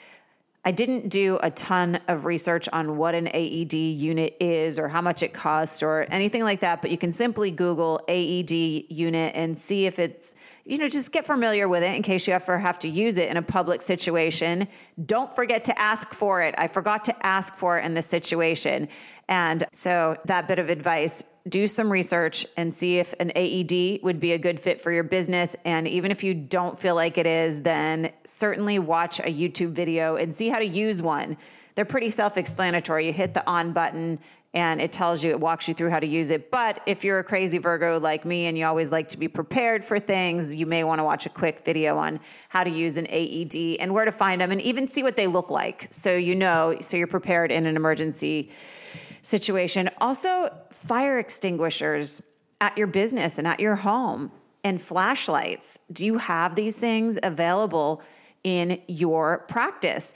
I 0.69 0.71
didn't 0.71 1.09
do 1.09 1.39
a 1.41 1.49
ton 1.49 1.99
of 2.07 2.25
research 2.25 2.69
on 2.71 2.95
what 2.97 3.15
an 3.15 3.27
AED 3.33 3.73
unit 3.73 4.37
is 4.39 4.77
or 4.77 4.87
how 4.87 5.01
much 5.01 5.23
it 5.23 5.33
costs 5.33 5.81
or 5.81 6.05
anything 6.11 6.43
like 6.43 6.59
that, 6.59 6.83
but 6.83 6.91
you 6.91 6.97
can 6.99 7.11
simply 7.11 7.49
Google 7.49 7.99
AED 8.07 8.51
unit 8.51 9.31
and 9.33 9.57
see 9.57 9.87
if 9.87 9.97
it's, 9.97 10.35
you 10.65 10.77
know, 10.77 10.87
just 10.87 11.11
get 11.11 11.25
familiar 11.25 11.67
with 11.67 11.81
it 11.81 11.95
in 11.95 12.03
case 12.03 12.27
you 12.27 12.35
ever 12.35 12.59
have 12.59 12.77
to 12.77 12.87
use 12.87 13.17
it 13.17 13.29
in 13.29 13.37
a 13.37 13.41
public 13.41 13.81
situation. 13.81 14.67
Don't 15.07 15.35
forget 15.35 15.63
to 15.63 15.79
ask 15.79 16.13
for 16.13 16.43
it. 16.43 16.53
I 16.59 16.67
forgot 16.67 17.03
to 17.05 17.25
ask 17.25 17.55
for 17.55 17.79
it 17.79 17.83
in 17.83 17.95
this 17.95 18.05
situation. 18.05 18.89
And 19.27 19.63
so 19.73 20.17
that 20.25 20.47
bit 20.47 20.59
of 20.59 20.69
advice 20.69 21.23
do 21.47 21.67
some 21.67 21.91
research 21.91 22.45
and 22.57 22.73
see 22.73 22.99
if 22.99 23.13
an 23.19 23.31
AED 23.35 24.03
would 24.03 24.19
be 24.19 24.33
a 24.33 24.37
good 24.37 24.59
fit 24.59 24.81
for 24.81 24.91
your 24.91 25.03
business. 25.03 25.55
And 25.65 25.87
even 25.87 26.11
if 26.11 26.23
you 26.23 26.33
don't 26.33 26.79
feel 26.79 26.95
like 26.95 27.17
it 27.17 27.25
is, 27.25 27.61
then 27.61 28.11
certainly 28.23 28.79
watch 28.79 29.19
a 29.19 29.33
YouTube 29.33 29.71
video 29.71 30.15
and 30.15 30.33
see 30.33 30.49
how 30.49 30.59
to 30.59 30.65
use 30.65 31.01
one. 31.01 31.37
They're 31.75 31.85
pretty 31.85 32.09
self 32.09 32.37
explanatory. 32.37 33.07
You 33.07 33.13
hit 33.13 33.33
the 33.33 33.47
on 33.47 33.71
button 33.71 34.19
and 34.53 34.81
it 34.81 34.91
tells 34.91 35.23
you, 35.23 35.29
it 35.29 35.39
walks 35.39 35.67
you 35.67 35.75
through 35.75 35.91
how 35.91 35.99
to 35.99 36.07
use 36.07 36.31
it. 36.31 36.49
But 36.49 36.81
if 36.87 37.03
you're 37.03 37.19
a 37.19 37.23
crazy 37.23 37.59
Virgo 37.59 37.99
like 37.99 38.25
me 38.25 38.47
and 38.47 38.57
you 38.57 38.65
always 38.65 38.91
like 38.91 39.07
to 39.09 39.17
be 39.17 39.27
prepared 39.27 39.85
for 39.85 39.99
things, 39.99 40.55
you 40.55 40.65
may 40.65 40.83
want 40.83 40.99
to 40.99 41.03
watch 41.03 41.27
a 41.27 41.29
quick 41.29 41.63
video 41.63 41.97
on 41.97 42.19
how 42.49 42.63
to 42.63 42.69
use 42.69 42.97
an 42.97 43.05
AED 43.09 43.77
and 43.79 43.93
where 43.93 44.05
to 44.05 44.11
find 44.11 44.41
them 44.41 44.51
and 44.51 44.59
even 44.61 44.87
see 44.87 45.03
what 45.03 45.15
they 45.15 45.27
look 45.27 45.51
like. 45.51 45.87
So 45.91 46.15
you 46.15 46.33
know, 46.33 46.77
so 46.81 46.97
you're 46.97 47.07
prepared 47.07 47.51
in 47.51 47.67
an 47.67 47.75
emergency 47.75 48.49
situation. 49.21 49.89
Also, 49.99 50.53
fire 50.71 51.19
extinguishers 51.19 52.21
at 52.61 52.77
your 52.77 52.87
business 52.87 53.37
and 53.37 53.47
at 53.47 53.59
your 53.59 53.75
home 53.75 54.31
and 54.63 54.81
flashlights. 54.81 55.77
Do 55.91 56.05
you 56.05 56.17
have 56.17 56.55
these 56.55 56.75
things 56.75 57.17
available 57.23 58.01
in 58.43 58.81
your 58.87 59.39
practice? 59.47 60.13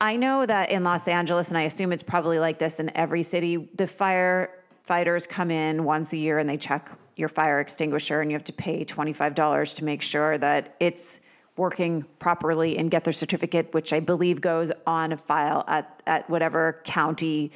I 0.00 0.16
know 0.16 0.46
that 0.46 0.70
in 0.70 0.84
Los 0.84 1.08
Angeles, 1.08 1.48
and 1.48 1.58
I 1.58 1.62
assume 1.62 1.92
it's 1.92 2.02
probably 2.02 2.38
like 2.38 2.58
this 2.58 2.80
in 2.80 2.96
every 2.96 3.22
city, 3.22 3.68
the 3.74 3.84
firefighters 3.84 5.28
come 5.28 5.50
in 5.50 5.84
once 5.84 6.12
a 6.12 6.16
year 6.16 6.38
and 6.38 6.48
they 6.48 6.56
check 6.56 6.90
your 7.16 7.28
fire 7.28 7.58
extinguisher, 7.58 8.20
and 8.20 8.30
you 8.30 8.36
have 8.36 8.44
to 8.44 8.52
pay 8.52 8.84
$25 8.84 9.74
to 9.74 9.84
make 9.84 10.02
sure 10.02 10.38
that 10.38 10.76
it's 10.78 11.18
working 11.56 12.04
properly 12.20 12.78
and 12.78 12.92
get 12.92 13.02
their 13.02 13.12
certificate, 13.12 13.74
which 13.74 13.92
I 13.92 13.98
believe 13.98 14.40
goes 14.40 14.70
on 14.86 15.12
a 15.12 15.16
file 15.16 15.64
at, 15.66 16.00
at 16.06 16.30
whatever 16.30 16.80
county 16.84 17.50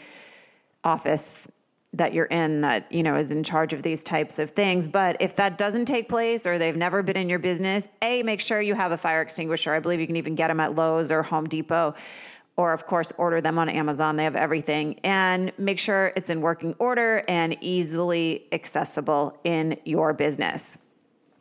office 0.84 1.48
that 1.94 2.14
you're 2.14 2.26
in 2.26 2.62
that 2.62 2.90
you 2.90 3.02
know 3.02 3.16
is 3.16 3.30
in 3.30 3.44
charge 3.44 3.72
of 3.72 3.82
these 3.82 4.02
types 4.02 4.38
of 4.38 4.50
things. 4.50 4.88
But 4.88 5.16
if 5.20 5.36
that 5.36 5.58
doesn't 5.58 5.84
take 5.84 6.08
place 6.08 6.46
or 6.46 6.58
they've 6.58 6.76
never 6.76 7.02
been 7.02 7.16
in 7.16 7.28
your 7.28 7.38
business 7.38 7.86
a 8.00 8.22
make 8.22 8.40
sure 8.40 8.60
you 8.60 8.74
have 8.74 8.92
a 8.92 8.96
fire 8.96 9.20
extinguisher. 9.20 9.74
I 9.74 9.80
believe 9.80 10.00
you 10.00 10.06
can 10.06 10.16
even 10.16 10.34
get 10.34 10.48
them 10.48 10.60
at 10.60 10.74
lowes 10.74 11.10
or 11.10 11.22
home 11.22 11.46
depot 11.46 11.94
or 12.56 12.72
of 12.72 12.86
course 12.86 13.12
order 13.18 13.40
them 13.40 13.58
on 13.58 13.68
amazon. 13.68 14.16
They 14.16 14.24
have 14.24 14.36
everything. 14.36 14.98
And 15.04 15.52
make 15.58 15.78
sure 15.78 16.12
it's 16.16 16.30
in 16.30 16.40
working 16.40 16.74
order 16.78 17.24
and 17.28 17.56
easily 17.60 18.46
accessible 18.52 19.38
in 19.44 19.76
your 19.84 20.12
business. 20.12 20.78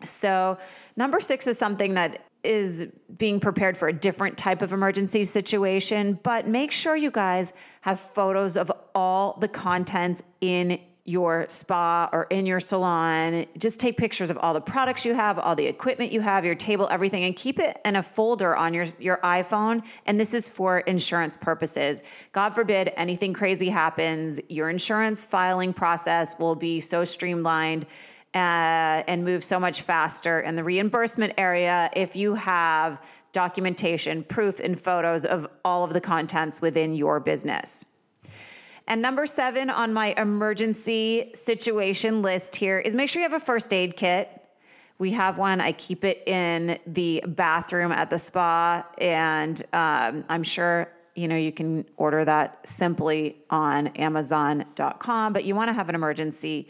So 0.03 0.57
number 0.97 1.19
six 1.19 1.47
is 1.47 1.57
something 1.57 1.93
that 1.93 2.25
is 2.43 2.87
being 3.17 3.39
prepared 3.39 3.77
for 3.77 3.87
a 3.87 3.93
different 3.93 4.37
type 4.37 4.61
of 4.61 4.73
emergency 4.73 5.23
situation, 5.23 6.19
but 6.23 6.47
make 6.47 6.71
sure 6.71 6.95
you 6.95 7.11
guys 7.11 7.53
have 7.81 7.99
photos 7.99 8.57
of 8.57 8.71
all 8.95 9.37
the 9.39 9.47
contents 9.47 10.21
in 10.41 10.79
your 11.03 11.45
spa 11.49 12.07
or 12.13 12.27
in 12.29 12.45
your 12.45 12.59
salon. 12.59 13.45
Just 13.57 13.79
take 13.79 13.97
pictures 13.97 14.29
of 14.29 14.37
all 14.37 14.53
the 14.53 14.61
products 14.61 15.03
you 15.03 15.15
have, 15.15 15.39
all 15.39 15.55
the 15.55 15.65
equipment 15.65 16.11
you 16.11 16.21
have, 16.21 16.45
your 16.45 16.55
table, 16.55 16.87
everything, 16.91 17.23
and 17.23 17.35
keep 17.35 17.59
it 17.59 17.79
in 17.85 17.95
a 17.95 18.03
folder 18.03 18.55
on 18.55 18.73
your, 18.73 18.85
your 18.99 19.17
iPhone. 19.17 19.83
And 20.05 20.19
this 20.19 20.33
is 20.33 20.49
for 20.49 20.79
insurance 20.79 21.35
purposes. 21.37 22.03
God 22.33 22.51
forbid 22.51 22.91
anything 22.97 23.33
crazy 23.33 23.69
happens, 23.69 24.39
your 24.47 24.69
insurance 24.69 25.25
filing 25.25 25.73
process 25.73 26.37
will 26.37 26.55
be 26.55 26.79
so 26.79 27.03
streamlined. 27.03 27.87
Uh, 28.33 29.03
and 29.07 29.25
move 29.25 29.43
so 29.43 29.59
much 29.59 29.81
faster 29.81 30.39
in 30.39 30.55
the 30.55 30.63
reimbursement 30.63 31.33
area 31.37 31.89
if 31.97 32.15
you 32.15 32.33
have 32.33 33.03
documentation, 33.33 34.23
proof, 34.23 34.59
and 34.59 34.79
photos 34.79 35.25
of 35.25 35.47
all 35.65 35.83
of 35.83 35.93
the 35.93 36.01
contents 36.01 36.61
within 36.61 36.95
your 36.95 37.19
business. 37.19 37.85
And 38.87 39.01
number 39.01 39.25
seven 39.25 39.69
on 39.69 39.93
my 39.93 40.13
emergency 40.17 41.31
situation 41.33 42.21
list 42.21 42.55
here 42.55 42.79
is 42.79 42.95
make 42.95 43.09
sure 43.09 43.21
you 43.21 43.29
have 43.29 43.41
a 43.41 43.43
first 43.43 43.73
aid 43.73 43.95
kit. 43.95 44.41
We 44.97 45.11
have 45.11 45.37
one. 45.37 45.61
I 45.61 45.71
keep 45.71 46.03
it 46.03 46.27
in 46.27 46.77
the 46.85 47.23
bathroom 47.25 47.91
at 47.91 48.09
the 48.09 48.19
spa, 48.19 48.85
and 48.97 49.61
um, 49.73 50.23
I'm 50.29 50.43
sure 50.43 50.91
you 51.15 51.27
know 51.27 51.37
you 51.37 51.51
can 51.51 51.85
order 51.97 52.23
that 52.25 52.59
simply 52.67 53.37
on 53.49 53.87
Amazon.com. 53.87 55.33
But 55.33 55.45
you 55.45 55.55
want 55.55 55.69
to 55.69 55.73
have 55.73 55.89
an 55.89 55.95
emergency 55.95 56.69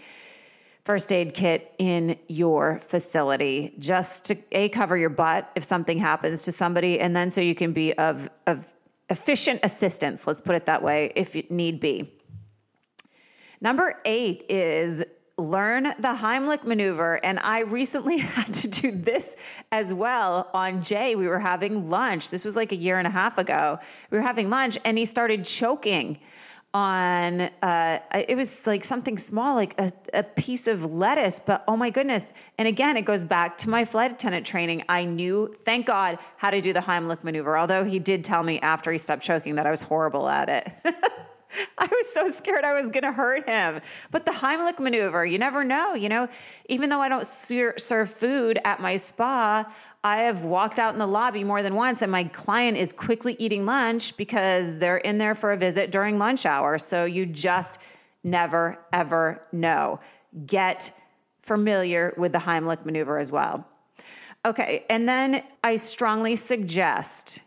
first 0.84 1.13
aid 1.13 1.34
kit 1.34 1.74
in 1.78 2.17
your 2.28 2.80
facility 2.80 3.74
just 3.80 4.26
to 4.26 4.38
a 4.52 4.70
cover 4.70 4.98
your 4.98 5.10
butt 5.10 5.52
if 5.56 5.63
something 5.63 5.98
happens 5.98 6.44
to 6.44 6.52
somebody, 6.52 7.00
and 7.00 7.15
then 7.15 7.32
so 7.32 7.41
you 7.41 7.56
can 7.56 7.74
be 7.74 7.94
of 7.98 8.30
of 8.48 8.65
efficient 9.10 9.60
assistance, 9.63 10.26
let's 10.26 10.41
put 10.41 10.56
it 10.56 10.65
that 10.65 10.82
way, 10.82 11.12
if 11.15 11.36
need 11.52 11.80
be. 11.80 12.12
Number 13.60 13.98
eight 14.06 14.46
is 14.50 15.04
learn 15.38 15.84
the 15.84 16.15
Heimlich 16.15 16.63
maneuver. 16.63 17.20
And 17.24 17.39
I 17.39 17.60
recently 17.60 18.17
had 18.20 18.54
to 18.54 18.67
do 18.67 18.91
this 18.91 19.36
as 19.72 19.94
well 19.94 20.50
on 20.54 20.82
Jay. 20.82 21.15
We 21.15 21.28
were 21.28 21.39
having 21.39 21.89
lunch. 21.89 22.30
This 22.30 22.46
was 22.46 22.56
like 22.56 22.72
a 22.72 22.76
year 22.76 22.98
and 22.98 23.08
a 23.08 23.12
half 23.12 23.38
ago. 23.38 23.78
We 24.10 24.17
were 24.17 24.24
having 24.24 24.50
lunch 24.50 24.78
and 24.86 24.98
he 24.98 25.06
started 25.06 25.46
choking 25.46 26.20
on 26.73 27.41
uh, 27.62 27.99
it 28.27 28.38
was 28.38 28.65
like 28.65 28.84
something 28.84 29.17
small 29.17 29.55
like 29.55 29.79
a, 29.79 29.91
a 30.13 30.23
piece 30.23 30.67
of 30.67 30.86
lettuce 30.86 31.39
but 31.39 31.63
oh 31.67 31.75
my 31.75 31.89
goodness. 31.89 32.31
And 32.57 32.67
again 32.67 32.97
it 32.97 33.03
goes 33.03 33.23
back 33.23 33.57
to 33.60 33.69
my 33.69 33.86
flight 33.86 34.12
attendant 34.12 34.45
training. 34.45 34.84
I 34.89 35.05
knew 35.05 35.55
thank 35.65 35.86
god 35.86 36.19
how 36.38 36.49
to 36.49 36.62
do 36.62 36.73
the 36.73 36.79
heimlich 36.79 37.23
maneuver 37.23 37.57
although 37.57 37.84
he 37.84 37.99
did 37.99 38.23
tell 38.23 38.43
me 38.43 38.60
after 38.62 38.91
he 38.91 38.97
stopped 38.97 39.23
choking 39.23 39.55
that 39.55 39.65
i 39.65 39.71
was 39.71 39.81
horrible 39.81 40.27
at 40.27 40.49
it 40.49 40.73
I 41.78 41.86
was 41.86 42.14
so 42.14 42.30
scared 42.30 42.64
I 42.64 42.74
was 42.74 42.92
going 42.92 43.04
to 43.04 43.12
hurt 43.12 43.48
him. 43.48 43.82
But 44.12 44.26
the 44.26 44.32
Heimlich 44.32 44.80
maneuver, 44.80 45.26
you 45.26 45.38
never 45.38 45.64
know. 45.64 45.94
You 45.94 46.10
know, 46.10 46.28
even 46.70 46.90
though 46.90 47.02
I 47.02 47.10
don't 47.10 47.26
serve 47.26 48.10
food 48.10 48.60
at 48.66 48.80
my 48.80 48.96
spa, 48.96 49.66
I 50.04 50.18
have 50.18 50.44
walked 50.44 50.80
out 50.80 50.94
in 50.94 51.00
the 51.00 51.08
lobby 51.08 51.44
more 51.44 51.62
than 51.62 51.76
once, 51.76 52.02
and 52.02 52.12
my 52.12 52.24
client 52.26 52.78
is 52.78 52.92
quickly 52.92 53.36
eating 53.38 53.66
lunch 53.66 54.18
because 54.18 54.78
they're 54.80 54.98
in 54.98 55.18
there 55.18 55.36
for 55.36 55.52
a 55.52 55.58
visit 55.58 55.92
during 55.92 56.18
lunch 56.18 56.46
hour. 56.46 56.80
So 56.80 57.06
you 57.06 57.26
just 57.26 57.80
never, 58.24 58.80
ever 58.94 59.46
know. 59.52 60.00
Get 60.46 60.92
familiar 61.42 62.14
with 62.18 62.32
the 62.32 62.40
Heimlich 62.40 62.84
maneuver 62.86 63.18
as 63.18 63.32
well. 63.32 63.68
Okay, 64.44 64.86
and 64.90 65.08
then 65.08 65.44
I 65.64 65.76
strongly 65.76 66.36
suggest 66.36 67.42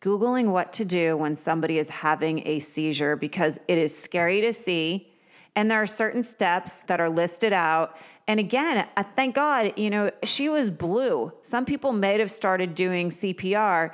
Googling 0.00 0.50
what 0.50 0.72
to 0.74 0.84
do 0.84 1.16
when 1.16 1.36
somebody 1.36 1.78
is 1.78 1.88
having 1.90 2.46
a 2.46 2.58
seizure 2.58 3.16
because 3.16 3.60
it 3.68 3.76
is 3.76 3.96
scary 3.96 4.40
to 4.40 4.52
see. 4.52 5.12
And 5.56 5.70
there 5.70 5.82
are 5.82 5.86
certain 5.86 6.22
steps 6.22 6.76
that 6.86 7.00
are 7.00 7.08
listed 7.10 7.52
out. 7.52 7.98
And 8.26 8.40
again, 8.40 8.86
uh, 8.96 9.02
thank 9.14 9.34
God, 9.34 9.74
you 9.76 9.90
know, 9.90 10.10
she 10.24 10.48
was 10.48 10.70
blue. 10.70 11.32
Some 11.42 11.66
people 11.66 11.92
may 11.92 12.18
have 12.18 12.30
started 12.30 12.74
doing 12.74 13.10
CPR. 13.10 13.92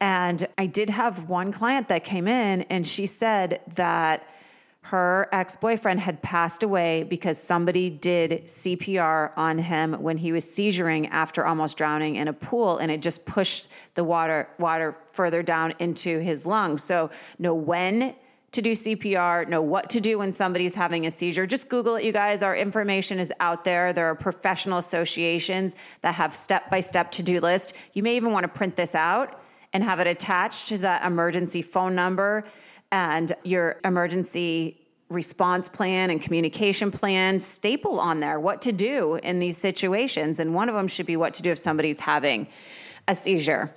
And 0.00 0.46
I 0.56 0.66
did 0.66 0.90
have 0.90 1.28
one 1.28 1.50
client 1.50 1.88
that 1.88 2.04
came 2.04 2.28
in 2.28 2.62
and 2.62 2.86
she 2.86 3.06
said 3.06 3.60
that 3.74 4.28
her 4.88 5.28
ex 5.32 5.54
boyfriend 5.54 6.00
had 6.00 6.22
passed 6.22 6.62
away 6.62 7.02
because 7.02 7.36
somebody 7.36 7.90
did 7.90 8.46
CPR 8.46 9.32
on 9.36 9.58
him 9.58 9.92
when 10.00 10.16
he 10.16 10.32
was 10.32 10.46
seizuring 10.46 11.08
after 11.10 11.44
almost 11.44 11.76
drowning 11.76 12.16
in 12.16 12.28
a 12.28 12.32
pool, 12.32 12.78
and 12.78 12.90
it 12.90 13.02
just 13.02 13.26
pushed 13.26 13.68
the 13.96 14.02
water 14.02 14.48
water 14.58 14.96
further 15.12 15.42
down 15.42 15.74
into 15.78 16.20
his 16.20 16.46
lungs. 16.46 16.82
So 16.82 17.10
know 17.38 17.52
when 17.52 18.14
to 18.52 18.62
do 18.62 18.72
CPR, 18.72 19.46
know 19.46 19.60
what 19.60 19.90
to 19.90 20.00
do 20.00 20.16
when 20.16 20.32
somebody's 20.32 20.74
having 20.74 21.04
a 21.04 21.10
seizure. 21.10 21.46
Just 21.46 21.68
Google 21.68 21.96
it, 21.96 22.04
you 22.04 22.12
guys. 22.12 22.40
Our 22.40 22.56
information 22.56 23.18
is 23.18 23.30
out 23.40 23.64
there. 23.64 23.92
There 23.92 24.06
are 24.06 24.14
professional 24.14 24.78
associations 24.78 25.76
that 26.00 26.14
have 26.14 26.34
step 26.34 26.70
by 26.70 26.80
step 26.80 27.10
to 27.10 27.22
do 27.22 27.40
list. 27.40 27.74
You 27.92 28.02
may 28.02 28.16
even 28.16 28.32
want 28.32 28.44
to 28.44 28.48
print 28.48 28.74
this 28.74 28.94
out 28.94 29.42
and 29.74 29.84
have 29.84 30.00
it 30.00 30.06
attached 30.06 30.68
to 30.68 30.78
that 30.78 31.04
emergency 31.04 31.60
phone 31.60 31.94
number 31.94 32.42
and 32.92 33.34
your 33.44 33.80
emergency 33.84 34.86
response 35.08 35.68
plan 35.68 36.10
and 36.10 36.20
communication 36.20 36.90
plan 36.90 37.40
staple 37.40 37.98
on 37.98 38.20
there 38.20 38.38
what 38.38 38.60
to 38.60 38.72
do 38.72 39.14
in 39.22 39.38
these 39.38 39.56
situations 39.56 40.38
and 40.38 40.54
one 40.54 40.68
of 40.68 40.74
them 40.74 40.86
should 40.86 41.06
be 41.06 41.16
what 41.16 41.32
to 41.32 41.42
do 41.42 41.50
if 41.50 41.58
somebody's 41.58 41.98
having 41.98 42.46
a 43.08 43.14
seizure 43.14 43.74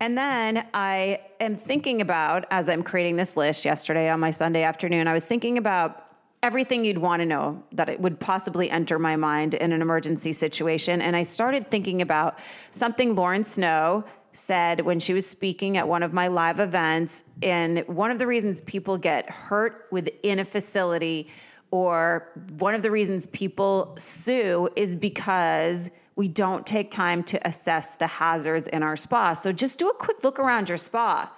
and 0.00 0.16
then 0.16 0.66
I 0.74 1.20
am 1.40 1.56
thinking 1.56 2.02
about, 2.02 2.44
as 2.50 2.68
I'm 2.68 2.82
creating 2.82 3.16
this 3.16 3.36
list 3.36 3.64
yesterday 3.64 4.10
on 4.10 4.20
my 4.20 4.30
Sunday 4.30 4.62
afternoon, 4.62 5.08
I 5.08 5.14
was 5.14 5.24
thinking 5.24 5.56
about 5.56 6.02
everything 6.42 6.84
you'd 6.84 6.98
want 6.98 7.20
to 7.20 7.26
know 7.26 7.62
that 7.72 7.88
it 7.88 7.98
would 7.98 8.20
possibly 8.20 8.70
enter 8.70 8.98
my 8.98 9.16
mind 9.16 9.54
in 9.54 9.72
an 9.72 9.80
emergency 9.80 10.32
situation. 10.32 11.00
And 11.00 11.16
I 11.16 11.22
started 11.22 11.70
thinking 11.70 12.02
about 12.02 12.40
something 12.72 13.14
Lauren 13.14 13.44
Snow 13.44 14.04
said 14.36 14.82
when 14.82 15.00
she 15.00 15.14
was 15.14 15.26
speaking 15.26 15.76
at 15.76 15.88
one 15.88 16.02
of 16.02 16.12
my 16.12 16.28
live 16.28 16.60
events. 16.60 17.24
And 17.42 17.86
one 17.88 18.10
of 18.10 18.18
the 18.18 18.26
reasons 18.26 18.60
people 18.60 18.98
get 18.98 19.28
hurt 19.30 19.86
within 19.90 20.38
a 20.38 20.44
facility, 20.44 21.28
or 21.70 22.30
one 22.58 22.74
of 22.74 22.82
the 22.82 22.90
reasons 22.90 23.26
people 23.28 23.94
sue, 23.98 24.68
is 24.76 24.94
because 24.94 25.90
we 26.14 26.28
don't 26.28 26.66
take 26.66 26.90
time 26.90 27.22
to 27.24 27.46
assess 27.46 27.96
the 27.96 28.06
hazards 28.06 28.66
in 28.68 28.82
our 28.82 28.96
spa. 28.96 29.34
So 29.34 29.52
just 29.52 29.78
do 29.78 29.88
a 29.88 29.94
quick 29.94 30.24
look 30.24 30.38
around 30.38 30.68
your 30.68 30.78
spa. 30.78 31.30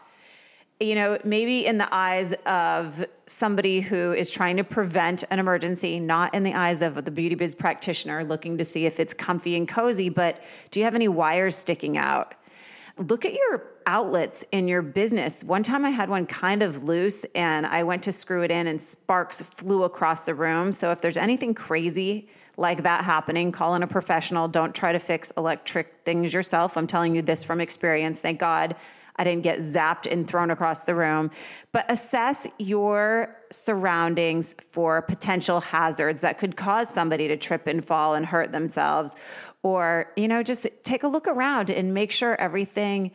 You 0.80 0.94
know, 0.94 1.18
maybe 1.24 1.66
in 1.66 1.78
the 1.78 1.88
eyes 1.92 2.34
of 2.46 3.04
somebody 3.26 3.80
who 3.80 4.12
is 4.12 4.30
trying 4.30 4.56
to 4.58 4.62
prevent 4.64 5.24
an 5.30 5.40
emergency, 5.40 5.98
not 5.98 6.32
in 6.32 6.44
the 6.44 6.54
eyes 6.54 6.82
of 6.82 7.04
the 7.04 7.10
beauty 7.10 7.34
biz 7.34 7.56
practitioner 7.56 8.22
looking 8.22 8.56
to 8.58 8.64
see 8.64 8.86
if 8.86 9.00
it's 9.00 9.12
comfy 9.12 9.56
and 9.56 9.66
cozy, 9.66 10.08
but 10.08 10.40
do 10.70 10.78
you 10.78 10.84
have 10.84 10.94
any 10.94 11.08
wires 11.08 11.56
sticking 11.56 11.98
out? 11.98 12.34
Look 12.98 13.24
at 13.24 13.34
your 13.34 13.64
outlets 13.86 14.44
in 14.52 14.68
your 14.68 14.82
business. 14.82 15.42
One 15.44 15.62
time 15.62 15.84
I 15.84 15.90
had 15.90 16.10
one 16.10 16.26
kind 16.26 16.62
of 16.62 16.82
loose 16.82 17.24
and 17.34 17.64
I 17.66 17.82
went 17.82 18.02
to 18.04 18.12
screw 18.12 18.42
it 18.42 18.50
in 18.50 18.66
and 18.66 18.80
sparks 18.80 19.40
flew 19.40 19.84
across 19.84 20.24
the 20.24 20.34
room. 20.34 20.72
So 20.72 20.90
if 20.90 21.00
there's 21.00 21.16
anything 21.16 21.54
crazy 21.54 22.28
like 22.56 22.82
that 22.82 23.04
happening, 23.04 23.52
call 23.52 23.76
in 23.76 23.82
a 23.82 23.86
professional. 23.86 24.48
Don't 24.48 24.74
try 24.74 24.92
to 24.92 24.98
fix 24.98 25.30
electric 25.36 25.94
things 26.04 26.34
yourself. 26.34 26.76
I'm 26.76 26.86
telling 26.86 27.14
you 27.14 27.22
this 27.22 27.44
from 27.44 27.60
experience. 27.60 28.20
Thank 28.20 28.40
God 28.40 28.74
I 29.18 29.24
didn't 29.24 29.42
get 29.42 29.58
zapped 29.58 30.10
and 30.10 30.26
thrown 30.26 30.50
across 30.50 30.84
the 30.84 30.94
room. 30.94 31.30
But 31.72 31.90
assess 31.90 32.46
your 32.58 33.36
surroundings 33.50 34.54
for 34.70 35.02
potential 35.02 35.60
hazards 35.60 36.20
that 36.20 36.38
could 36.38 36.56
cause 36.56 36.88
somebody 36.88 37.26
to 37.28 37.36
trip 37.36 37.66
and 37.66 37.84
fall 37.84 38.14
and 38.14 38.24
hurt 38.24 38.52
themselves 38.52 39.16
or 39.62 40.12
you 40.16 40.28
know 40.28 40.42
just 40.42 40.66
take 40.84 41.02
a 41.02 41.08
look 41.08 41.26
around 41.26 41.70
and 41.70 41.92
make 41.92 42.12
sure 42.12 42.40
everything 42.40 43.10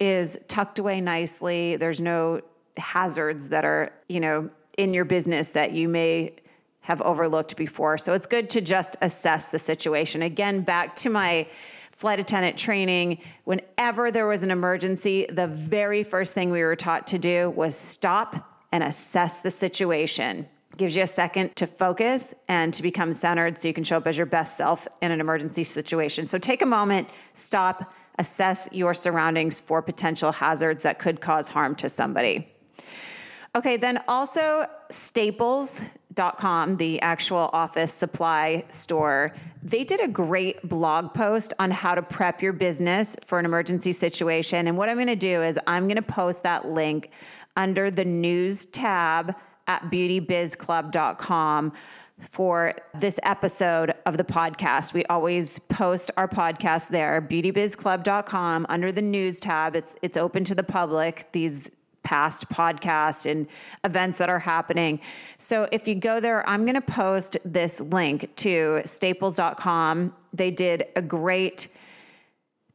is 0.00 0.38
tucked 0.48 0.78
away 0.78 1.00
nicely. 1.00 1.76
There's 1.76 2.00
no 2.00 2.40
hazards 2.76 3.48
that 3.50 3.64
are 3.64 3.92
you 4.08 4.20
know 4.20 4.50
in 4.76 4.92
your 4.92 5.04
business 5.04 5.48
that 5.48 5.72
you 5.72 5.88
may 5.88 6.34
have 6.80 7.00
overlooked 7.02 7.56
before. 7.56 7.96
So 7.96 8.12
it's 8.12 8.26
good 8.26 8.50
to 8.50 8.60
just 8.60 8.96
assess 9.00 9.50
the 9.50 9.58
situation. 9.58 10.22
Again 10.22 10.62
back 10.62 10.96
to 10.96 11.10
my 11.10 11.46
flight 11.92 12.18
attendant 12.18 12.58
training. 12.58 13.20
Whenever 13.44 14.10
there 14.10 14.26
was 14.26 14.42
an 14.42 14.50
emergency 14.50 15.26
the 15.30 15.46
very 15.46 16.02
first 16.02 16.34
thing 16.34 16.50
we 16.50 16.62
were 16.62 16.76
taught 16.76 17.06
to 17.08 17.18
do 17.18 17.50
was 17.50 17.76
stop 17.76 18.58
and 18.72 18.82
assess 18.82 19.38
the 19.40 19.50
situation 19.50 20.48
gives 20.76 20.96
you 20.96 21.02
a 21.02 21.06
second 21.06 21.54
to 21.56 21.66
focus 21.66 22.34
and 22.48 22.74
to 22.74 22.82
become 22.82 23.12
centered 23.12 23.58
so 23.58 23.68
you 23.68 23.74
can 23.74 23.84
show 23.84 23.96
up 23.96 24.06
as 24.06 24.16
your 24.16 24.26
best 24.26 24.56
self 24.56 24.86
in 25.02 25.10
an 25.10 25.20
emergency 25.20 25.62
situation. 25.62 26.26
So 26.26 26.38
take 26.38 26.62
a 26.62 26.66
moment, 26.66 27.08
stop, 27.32 27.94
assess 28.18 28.68
your 28.72 28.94
surroundings 28.94 29.60
for 29.60 29.82
potential 29.82 30.32
hazards 30.32 30.82
that 30.82 30.98
could 30.98 31.20
cause 31.20 31.48
harm 31.48 31.74
to 31.76 31.88
somebody. 31.88 32.48
Okay, 33.56 33.76
then 33.76 34.02
also 34.08 34.66
staples.com, 34.90 36.76
the 36.76 37.00
actual 37.02 37.50
office 37.52 37.92
supply 37.92 38.64
store, 38.68 39.32
they 39.62 39.84
did 39.84 40.00
a 40.00 40.08
great 40.08 40.68
blog 40.68 41.14
post 41.14 41.54
on 41.60 41.70
how 41.70 41.94
to 41.94 42.02
prep 42.02 42.42
your 42.42 42.52
business 42.52 43.16
for 43.24 43.38
an 43.38 43.44
emergency 43.44 43.92
situation. 43.92 44.66
And 44.66 44.76
what 44.76 44.88
I'm 44.88 44.96
going 44.96 45.06
to 45.06 45.14
do 45.14 45.42
is 45.42 45.56
I'm 45.68 45.84
going 45.84 45.96
to 45.96 46.02
post 46.02 46.42
that 46.42 46.66
link 46.66 47.10
under 47.56 47.92
the 47.92 48.04
news 48.04 48.66
tab 48.66 49.36
at 49.66 49.82
beautybizclub.com 49.90 51.72
for 52.20 52.72
this 52.94 53.18
episode 53.24 53.92
of 54.06 54.16
the 54.16 54.24
podcast. 54.24 54.92
We 54.92 55.04
always 55.06 55.58
post 55.58 56.10
our 56.16 56.28
podcast 56.28 56.88
there, 56.88 57.20
beautybizclub.com 57.20 58.66
under 58.68 58.92
the 58.92 59.02
news 59.02 59.40
tab. 59.40 59.74
It's 59.74 59.96
it's 60.02 60.16
open 60.16 60.44
to 60.44 60.54
the 60.54 60.62
public. 60.62 61.28
These 61.32 61.70
past 62.04 62.48
podcast 62.50 63.28
and 63.28 63.48
events 63.82 64.18
that 64.18 64.28
are 64.28 64.38
happening. 64.38 65.00
So 65.38 65.66
if 65.72 65.88
you 65.88 65.94
go 65.94 66.20
there, 66.20 66.48
I'm 66.48 66.64
going 66.64 66.74
to 66.74 66.80
post 66.80 67.38
this 67.44 67.80
link 67.80 68.30
to 68.36 68.82
staples.com. 68.84 70.14
They 70.32 70.50
did 70.50 70.86
a 70.94 71.02
great 71.02 71.68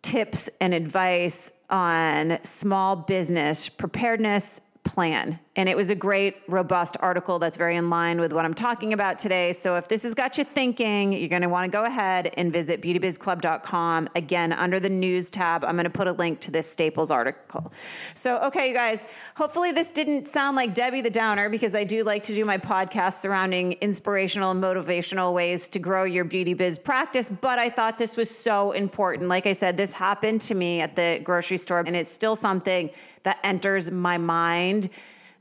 tips 0.01 0.49
and 0.59 0.73
advice 0.73 1.51
on 1.69 2.39
small 2.43 2.95
business 2.95 3.69
preparedness 3.69 4.59
plan. 4.83 5.39
And 5.55 5.67
it 5.67 5.75
was 5.75 5.89
a 5.89 5.95
great, 5.95 6.37
robust 6.47 6.95
article 6.99 7.39
that's 7.39 7.57
very 7.57 7.75
in 7.75 7.89
line 7.89 8.19
with 8.19 8.31
what 8.31 8.45
I'm 8.45 8.53
talking 8.53 8.93
about 8.93 9.17
today. 9.17 9.51
So 9.51 9.75
if 9.77 9.87
this 9.87 10.03
has 10.03 10.13
got 10.13 10.37
you 10.37 10.43
thinking, 10.43 11.11
you're 11.11 11.27
going 11.27 11.41
to 11.41 11.49
want 11.49 11.69
to 11.69 11.75
go 11.75 11.85
ahead 11.85 12.31
and 12.37 12.53
visit 12.53 12.81
beautybizclub.com. 12.81 14.09
Again, 14.15 14.53
under 14.53 14.79
the 14.79 14.89
news 14.89 15.31
tab, 15.31 15.65
I'm 15.65 15.75
going 15.75 15.85
to 15.85 15.89
put 15.89 16.07
a 16.07 16.11
link 16.13 16.39
to 16.41 16.51
this 16.51 16.69
Staples 16.69 17.09
article. 17.09 17.73
So, 18.13 18.37
okay, 18.41 18.67
you 18.67 18.75
guys, 18.75 19.03
hopefully 19.35 19.71
this 19.71 19.89
didn't 19.89 20.27
sound 20.27 20.55
like 20.55 20.75
Debbie 20.75 21.01
the 21.01 21.09
Downer 21.09 21.49
because 21.49 21.73
I 21.73 21.83
do 21.83 22.03
like 22.03 22.21
to 22.23 22.35
do 22.35 22.45
my 22.45 22.57
podcast 22.57 23.19
surrounding 23.19 23.73
inspirational 23.81 24.51
and 24.51 24.63
motivational 24.63 25.33
ways 25.33 25.67
to 25.69 25.79
grow 25.79 26.03
your 26.03 26.25
beauty 26.25 26.53
biz 26.53 26.77
practice. 26.77 27.27
But 27.27 27.57
I 27.57 27.69
thought 27.71 27.97
this 27.97 28.15
was 28.15 28.29
so 28.29 28.71
important. 28.73 29.27
Like 29.29 29.47
I 29.47 29.53
said, 29.53 29.77
this 29.77 29.93
happened 29.93 30.41
to 30.41 30.53
me 30.53 30.79
at 30.79 30.95
the 30.95 31.19
grocery 31.23 31.57
store, 31.57 31.79
and 31.79 31.95
it's 31.95 32.11
still 32.11 32.35
something 32.35 32.91
that 33.23 33.39
enters 33.43 33.89
my 33.89 34.17
mind 34.17 34.89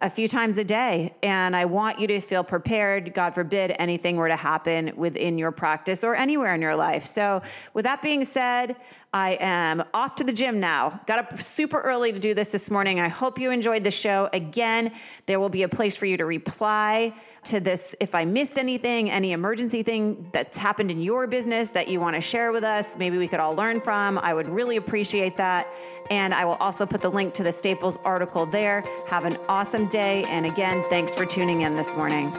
a 0.00 0.08
few 0.08 0.28
times 0.28 0.56
a 0.58 0.64
day. 0.64 1.14
And 1.22 1.56
I 1.56 1.64
want 1.64 1.98
you 1.98 2.06
to 2.06 2.20
feel 2.20 2.44
prepared, 2.44 3.14
God 3.14 3.34
forbid 3.34 3.74
anything 3.78 4.16
were 4.16 4.28
to 4.28 4.36
happen 4.36 4.92
within 4.96 5.38
your 5.38 5.50
practice 5.50 6.04
or 6.04 6.14
anywhere 6.14 6.54
in 6.54 6.62
your 6.62 6.76
life. 6.76 7.04
So, 7.04 7.40
with 7.74 7.84
that 7.84 8.00
being 8.00 8.24
said, 8.24 8.76
I 9.12 9.38
am 9.40 9.82
off 9.94 10.16
to 10.16 10.24
the 10.24 10.32
gym 10.32 10.60
now. 10.60 11.00
Got 11.06 11.18
up 11.18 11.42
super 11.42 11.80
early 11.80 12.12
to 12.12 12.18
do 12.18 12.34
this 12.34 12.52
this 12.52 12.70
morning. 12.70 13.00
I 13.00 13.08
hope 13.08 13.38
you 13.38 13.50
enjoyed 13.50 13.82
the 13.82 13.90
show. 13.90 14.28
Again, 14.34 14.92
there 15.24 15.40
will 15.40 15.48
be 15.48 15.62
a 15.62 15.68
place 15.68 15.96
for 15.96 16.04
you 16.04 16.18
to 16.18 16.26
reply 16.26 17.14
to 17.44 17.58
this 17.60 17.94
if 18.00 18.14
I 18.14 18.26
missed 18.26 18.58
anything, 18.58 19.10
any 19.10 19.32
emergency 19.32 19.82
thing 19.82 20.28
that's 20.32 20.58
happened 20.58 20.90
in 20.90 21.00
your 21.00 21.26
business 21.26 21.70
that 21.70 21.88
you 21.88 22.00
want 22.00 22.16
to 22.16 22.20
share 22.20 22.52
with 22.52 22.64
us. 22.64 22.96
Maybe 22.98 23.16
we 23.16 23.28
could 23.28 23.40
all 23.40 23.54
learn 23.54 23.80
from. 23.80 24.18
I 24.18 24.34
would 24.34 24.48
really 24.48 24.76
appreciate 24.76 25.38
that. 25.38 25.72
And 26.10 26.34
I 26.34 26.44
will 26.44 26.56
also 26.56 26.84
put 26.84 27.00
the 27.00 27.10
link 27.10 27.32
to 27.34 27.42
the 27.42 27.52
Staples 27.52 27.98
article 28.04 28.44
there. 28.44 28.84
Have 29.06 29.24
an 29.24 29.38
awesome 29.48 29.88
day. 29.88 30.24
And 30.24 30.44
again, 30.44 30.84
thanks 30.90 31.14
for 31.14 31.24
tuning 31.24 31.62
in 31.62 31.76
this 31.76 31.96
morning. 31.96 32.30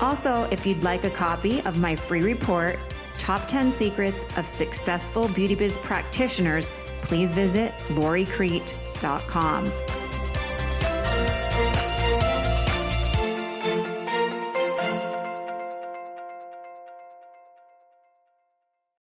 Also, 0.00 0.44
if 0.50 0.66
you'd 0.66 0.82
like 0.82 1.04
a 1.04 1.10
copy 1.10 1.60
of 1.62 1.78
my 1.78 1.94
free 1.94 2.22
report, 2.22 2.78
Top 3.18 3.46
10 3.46 3.72
Secrets 3.72 4.24
of 4.36 4.46
Successful 4.46 5.28
Beauty 5.28 5.54
Biz 5.54 5.78
Practitioners, 5.78 6.68
please 7.02 7.32
visit 7.32 7.72
loricrete.com. 7.90 10.03